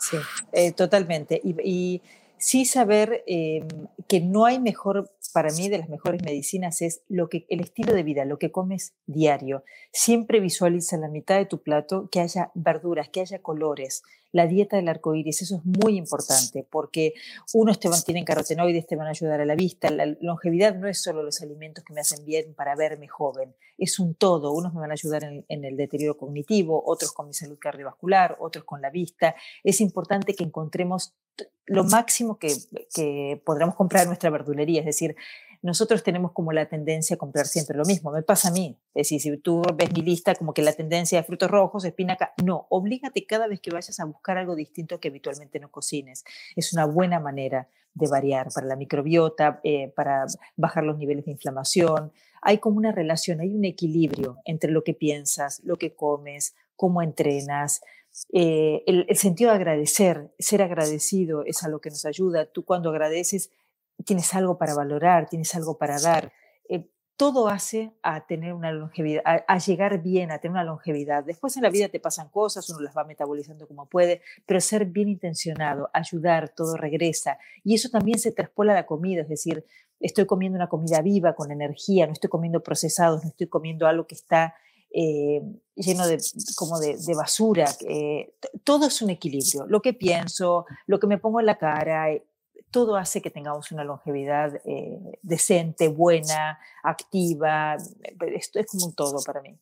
Sí, 0.00 0.16
eh, 0.52 0.72
totalmente. 0.72 1.40
Y, 1.44 2.02
sí 2.40 2.64
saber 2.64 3.22
em, 3.26 3.68
que 4.08 4.20
no 4.20 4.46
hay 4.46 4.58
mejor 4.58 5.12
para 5.32 5.52
mí 5.52 5.68
de 5.68 5.78
las 5.78 5.88
mejores 5.88 6.22
medicinas 6.22 6.82
es 6.82 7.02
lo 7.08 7.28
que 7.28 7.46
el 7.48 7.60
estilo 7.60 7.94
de 7.94 8.02
vida, 8.02 8.24
lo 8.24 8.38
que 8.38 8.50
comes 8.50 8.94
diario. 9.06 9.62
Siempre 9.92 10.40
visualiza 10.40 10.96
en 10.96 11.02
la 11.02 11.08
mitad 11.08 11.36
de 11.36 11.46
tu 11.46 11.62
plato 11.62 12.08
que 12.10 12.20
haya 12.20 12.50
verduras, 12.54 13.08
que 13.10 13.20
haya 13.20 13.40
colores. 13.40 14.02
La 14.32 14.46
dieta 14.46 14.76
del 14.76 14.88
arco 14.88 15.14
iris, 15.14 15.42
eso 15.42 15.56
es 15.56 15.64
muy 15.64 15.96
importante 15.96 16.66
porque 16.68 17.14
unos 17.52 17.80
te 17.80 17.88
van, 17.88 18.02
tienen 18.02 18.24
carotenoides, 18.24 18.86
te 18.86 18.96
van 18.96 19.08
a 19.08 19.10
ayudar 19.10 19.40
a 19.40 19.44
la 19.44 19.56
vista. 19.56 19.90
La 19.90 20.06
longevidad 20.20 20.76
no 20.76 20.88
es 20.88 21.02
solo 21.02 21.22
los 21.22 21.42
alimentos 21.42 21.84
que 21.84 21.92
me 21.92 22.00
hacen 22.00 22.24
bien 22.24 22.54
para 22.54 22.76
verme 22.76 23.08
joven, 23.08 23.54
es 23.76 23.98
un 23.98 24.14
todo. 24.14 24.52
Unos 24.52 24.72
me 24.72 24.80
van 24.80 24.90
a 24.90 24.94
ayudar 24.94 25.24
en 25.24 25.64
el 25.64 25.76
deterioro 25.76 26.16
cognitivo, 26.16 26.82
otros 26.86 27.12
con 27.12 27.26
mi 27.26 27.34
salud 27.34 27.58
cardiovascular, 27.58 28.36
otros 28.40 28.64
con 28.64 28.80
la 28.80 28.90
vista. 28.90 29.34
Es 29.64 29.80
importante 29.80 30.34
que 30.34 30.44
encontremos 30.44 31.14
lo 31.66 31.84
máximo 31.84 32.38
que, 32.38 32.54
que 32.94 33.40
podremos 33.44 33.74
comprar 33.74 34.02
en 34.02 34.08
nuestra 34.08 34.30
verdulería, 34.30 34.80
es 34.80 34.86
decir, 34.86 35.16
nosotros 35.62 36.02
tenemos 36.02 36.32
como 36.32 36.52
la 36.52 36.66
tendencia 36.66 37.16
a 37.16 37.18
comprar 37.18 37.46
siempre 37.46 37.76
lo 37.76 37.84
mismo. 37.84 38.10
Me 38.10 38.22
pasa 38.22 38.48
a 38.48 38.50
mí. 38.50 38.78
Es 38.94 39.08
decir, 39.08 39.20
si 39.20 39.36
tú 39.36 39.62
ves 39.74 39.92
mi 39.92 40.00
lista 40.00 40.34
como 40.34 40.54
que 40.54 40.62
la 40.62 40.72
tendencia 40.72 41.18
de 41.18 41.24
frutos 41.24 41.50
rojos, 41.50 41.84
espinaca, 41.84 42.32
no, 42.42 42.66
oblígate 42.70 43.26
cada 43.26 43.46
vez 43.46 43.60
que 43.60 43.70
vayas 43.70 44.00
a 44.00 44.06
buscar 44.06 44.38
algo 44.38 44.56
distinto 44.56 45.00
que 45.00 45.08
habitualmente 45.08 45.60
no 45.60 45.70
cocines. 45.70 46.24
Es 46.56 46.72
una 46.72 46.86
buena 46.86 47.20
manera 47.20 47.68
de 47.92 48.08
variar 48.08 48.48
para 48.54 48.66
la 48.66 48.76
microbiota, 48.76 49.60
eh, 49.62 49.92
para 49.94 50.24
bajar 50.56 50.84
los 50.84 50.96
niveles 50.96 51.26
de 51.26 51.32
inflamación. 51.32 52.12
Hay 52.40 52.58
como 52.58 52.78
una 52.78 52.92
relación, 52.92 53.40
hay 53.40 53.54
un 53.54 53.66
equilibrio 53.66 54.38
entre 54.46 54.70
lo 54.70 54.82
que 54.82 54.94
piensas, 54.94 55.60
lo 55.62 55.76
que 55.76 55.94
comes, 55.94 56.54
cómo 56.74 57.02
entrenas, 57.02 57.82
eh, 58.32 58.82
el, 58.86 59.06
el, 59.08 59.16
sentido 59.16 59.50
de 59.50 59.56
agradecer, 59.56 60.32
ser 60.38 60.62
agradecido 60.62 61.44
es 61.44 61.62
algo 61.62 61.80
que 61.80 61.90
nos 61.90 62.04
ayuda. 62.04 62.46
Tú 62.46 62.64
cuando 62.64 62.90
agradeces 62.90 63.50
tienes 64.04 64.34
algo 64.34 64.58
para 64.58 64.74
valorar, 64.74 65.28
tienes 65.28 65.54
algo 65.54 65.78
para 65.78 65.98
dar. 65.98 66.32
Eh, 66.68 66.88
todo 67.16 67.48
hace 67.48 67.92
a 68.02 68.26
tener 68.26 68.54
una 68.54 68.72
longevidad, 68.72 69.22
a, 69.24 69.58
llegar 69.58 70.02
bien, 70.02 70.30
a 70.30 70.38
tener 70.38 70.52
una 70.52 70.64
longevidad. 70.64 71.22
Después 71.24 71.56
en 71.56 71.62
la 71.62 71.70
vida 71.70 71.88
te 71.88 72.00
pasan 72.00 72.28
cosas, 72.28 72.68
uno 72.70 72.80
las 72.80 72.96
va 72.96 73.04
metabolizando 73.04 73.66
como 73.66 73.86
puede, 73.86 74.22
pero 74.46 74.60
ser 74.60 74.86
bien 74.86 75.08
intencionado, 75.08 75.90
ayudar, 75.92 76.48
todo 76.48 76.76
regresa. 76.76 77.38
Y 77.62 77.74
eso 77.74 77.90
también 77.90 78.18
se 78.18 78.32
traspola 78.32 78.72
a 78.72 78.76
la 78.76 78.86
comida, 78.86 79.22
es 79.22 79.28
decir, 79.28 79.64
estoy 80.00 80.24
comiendo 80.24 80.56
una 80.56 80.68
comida 80.68 81.02
viva, 81.02 81.34
con 81.34 81.50
energía, 81.50 82.06
no 82.06 82.14
estoy 82.14 82.30
comiendo 82.30 82.62
procesados, 82.62 83.22
no 83.22 83.28
estoy 83.28 83.48
comiendo 83.48 83.86
algo 83.86 84.06
que 84.06 84.14
está 84.14 84.54
eh, 84.92 85.42
lleno 85.74 86.06
de, 86.06 86.18
como 86.56 86.78
de, 86.78 87.14
basura. 87.14 87.66
Eh, 87.88 88.34
todo 88.64 88.86
es 88.86 89.02
un 89.02 89.10
equilibrio. 89.10 89.66
Lo 89.66 89.80
que 89.82 89.92
pienso, 89.92 90.66
lo 90.86 90.98
que 90.98 91.06
me 91.06 91.18
pongo 91.18 91.40
en 91.40 91.46
la 91.46 91.58
cara, 91.58 92.08
todo 92.70 92.96
hace 92.96 93.20
que 93.20 93.30
tengamos 93.30 93.72
una 93.72 93.84
longevidad 93.84 94.60
eh, 94.64 95.18
decente, 95.22 95.88
buena, 95.88 96.58
activa. 96.82 97.76
Esto 98.34 98.60
es 98.60 98.66
como 98.66 98.86
un 98.86 98.94
todo 98.94 99.22
para 99.24 99.40
mí. 99.40 99.58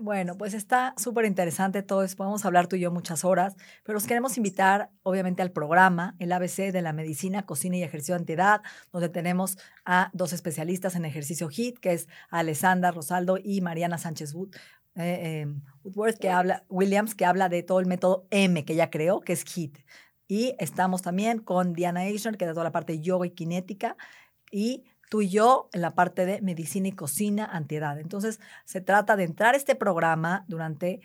Bueno, 0.00 0.36
pues 0.36 0.54
está 0.54 0.94
súper 0.96 1.24
interesante 1.24 1.82
todo 1.82 2.02
eso. 2.02 2.16
Podemos 2.16 2.44
hablar 2.44 2.66
tú 2.66 2.76
y 2.76 2.80
yo 2.80 2.90
muchas 2.90 3.24
horas, 3.24 3.56
pero 3.84 3.94
los 3.94 4.06
queremos 4.06 4.36
invitar, 4.36 4.90
obviamente, 5.02 5.42
al 5.42 5.52
programa, 5.52 6.16
el 6.18 6.32
ABC 6.32 6.72
de 6.72 6.82
la 6.82 6.92
medicina, 6.92 7.46
cocina 7.46 7.76
y 7.76 7.82
ejercicio 7.82 8.14
de 8.14 8.20
antiedad, 8.20 8.62
donde 8.92 9.08
tenemos 9.08 9.58
a 9.84 10.10
dos 10.12 10.32
especialistas 10.32 10.96
en 10.96 11.04
ejercicio 11.04 11.48
HIT, 11.50 11.78
que 11.78 11.92
es 11.92 12.08
Alessandra 12.30 12.90
Rosaldo 12.90 13.38
y 13.42 13.60
Mariana 13.60 13.98
Sánchez 13.98 14.34
Wood. 14.34 14.56
Eh, 14.96 15.42
em, 15.42 15.62
Woodworth, 15.84 16.18
que 16.18 16.30
habla, 16.30 16.64
Williams, 16.68 17.14
que 17.14 17.24
habla 17.24 17.48
de 17.48 17.62
todo 17.62 17.78
el 17.78 17.86
método 17.86 18.26
M 18.30 18.64
que 18.64 18.72
ella 18.72 18.90
creó, 18.90 19.20
que 19.20 19.32
es 19.32 19.44
HIT. 19.44 19.78
Y 20.26 20.54
estamos 20.58 21.02
también 21.02 21.38
con 21.38 21.72
Diana 21.72 22.04
Eisner, 22.06 22.36
que 22.36 22.46
da 22.46 22.52
toda 22.52 22.64
la 22.64 22.72
parte 22.72 23.00
yoga 23.00 23.26
y 23.26 23.30
cinética, 23.30 23.96
y 24.50 24.84
tú 25.08 25.22
y 25.22 25.28
yo 25.28 25.68
en 25.72 25.80
la 25.80 25.94
parte 25.94 26.26
de 26.26 26.40
medicina 26.42 26.88
y 26.88 26.92
cocina 26.92 27.44
antiedad. 27.44 27.98
Entonces, 27.98 28.40
se 28.64 28.80
trata 28.80 29.16
de 29.16 29.24
entrar 29.24 29.54
a 29.54 29.56
este 29.56 29.74
programa 29.74 30.44
durante 30.48 31.00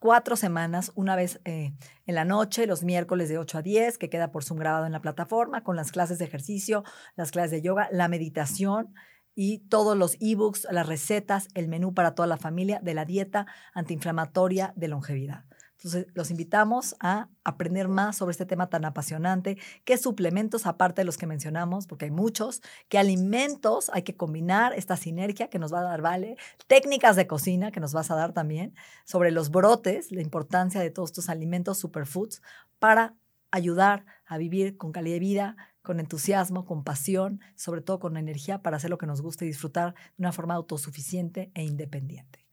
cuatro 0.00 0.36
semanas, 0.36 0.92
una 0.94 1.16
vez 1.16 1.40
eh, 1.44 1.72
en 2.06 2.14
la 2.14 2.24
noche, 2.24 2.66
los 2.66 2.82
miércoles 2.82 3.28
de 3.28 3.38
8 3.38 3.58
a 3.58 3.62
10, 3.62 3.98
que 3.98 4.10
queda 4.10 4.30
por 4.30 4.44
Zoom 4.44 4.58
grabado 4.58 4.86
en 4.86 4.92
la 4.92 5.00
plataforma, 5.00 5.64
con 5.64 5.76
las 5.76 5.92
clases 5.92 6.18
de 6.18 6.24
ejercicio, 6.24 6.84
las 7.16 7.30
clases 7.30 7.50
de 7.50 7.62
yoga, 7.62 7.88
la 7.90 8.08
meditación 8.08 8.94
y 9.34 9.58
todos 9.68 9.96
los 9.96 10.16
ebooks, 10.20 10.66
las 10.70 10.86
recetas, 10.86 11.48
el 11.54 11.68
menú 11.68 11.94
para 11.94 12.14
toda 12.14 12.26
la 12.26 12.36
familia 12.36 12.80
de 12.82 12.94
la 12.94 13.04
dieta 13.04 13.46
antiinflamatoria 13.72 14.72
de 14.76 14.88
longevidad. 14.88 15.47
Entonces, 15.78 16.08
los 16.14 16.32
invitamos 16.32 16.96
a 16.98 17.28
aprender 17.44 17.86
más 17.86 18.16
sobre 18.16 18.32
este 18.32 18.46
tema 18.46 18.68
tan 18.68 18.84
apasionante, 18.84 19.58
qué 19.84 19.96
suplementos, 19.96 20.66
aparte 20.66 21.02
de 21.02 21.04
los 21.04 21.16
que 21.16 21.26
mencionamos, 21.28 21.86
porque 21.86 22.06
hay 22.06 22.10
muchos, 22.10 22.62
qué 22.88 22.98
alimentos 22.98 23.88
hay 23.94 24.02
que 24.02 24.16
combinar, 24.16 24.72
esta 24.74 24.96
sinergia 24.96 25.48
que 25.48 25.60
nos 25.60 25.72
va 25.72 25.78
a 25.80 25.84
dar, 25.84 26.02
¿vale? 26.02 26.36
Técnicas 26.66 27.14
de 27.14 27.28
cocina 27.28 27.70
que 27.70 27.78
nos 27.78 27.92
vas 27.92 28.10
a 28.10 28.16
dar 28.16 28.32
también, 28.32 28.74
sobre 29.04 29.30
los 29.30 29.50
brotes, 29.50 30.10
la 30.10 30.20
importancia 30.20 30.80
de 30.80 30.90
todos 30.90 31.10
estos 31.10 31.28
alimentos 31.28 31.78
superfoods 31.78 32.42
para 32.80 33.14
ayudar 33.52 34.04
a 34.26 34.36
vivir 34.36 34.76
con 34.76 34.90
calidad 34.90 35.14
de 35.14 35.20
vida, 35.20 35.56
con 35.82 36.00
entusiasmo, 36.00 36.66
con 36.66 36.82
pasión, 36.82 37.40
sobre 37.54 37.82
todo 37.82 38.00
con 38.00 38.16
energía 38.16 38.62
para 38.62 38.78
hacer 38.78 38.90
lo 38.90 38.98
que 38.98 39.06
nos 39.06 39.22
gusta 39.22 39.44
y 39.44 39.48
disfrutar 39.48 39.94
de 39.94 40.22
una 40.22 40.32
forma 40.32 40.54
autosuficiente 40.54 41.52
e 41.54 41.62
independiente. 41.62 42.46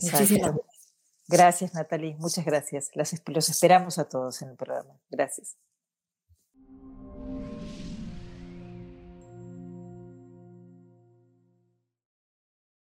Muchísimas 0.00 0.52
gracias. 0.52 0.73
Gracias, 1.28 1.74
Natalie. 1.74 2.16
Muchas 2.18 2.44
gracias. 2.44 2.90
los 2.94 3.48
esperamos 3.48 3.98
a 3.98 4.08
todos 4.08 4.42
en 4.42 4.50
el 4.50 4.56
programa. 4.56 4.98
Gracias. 5.10 5.56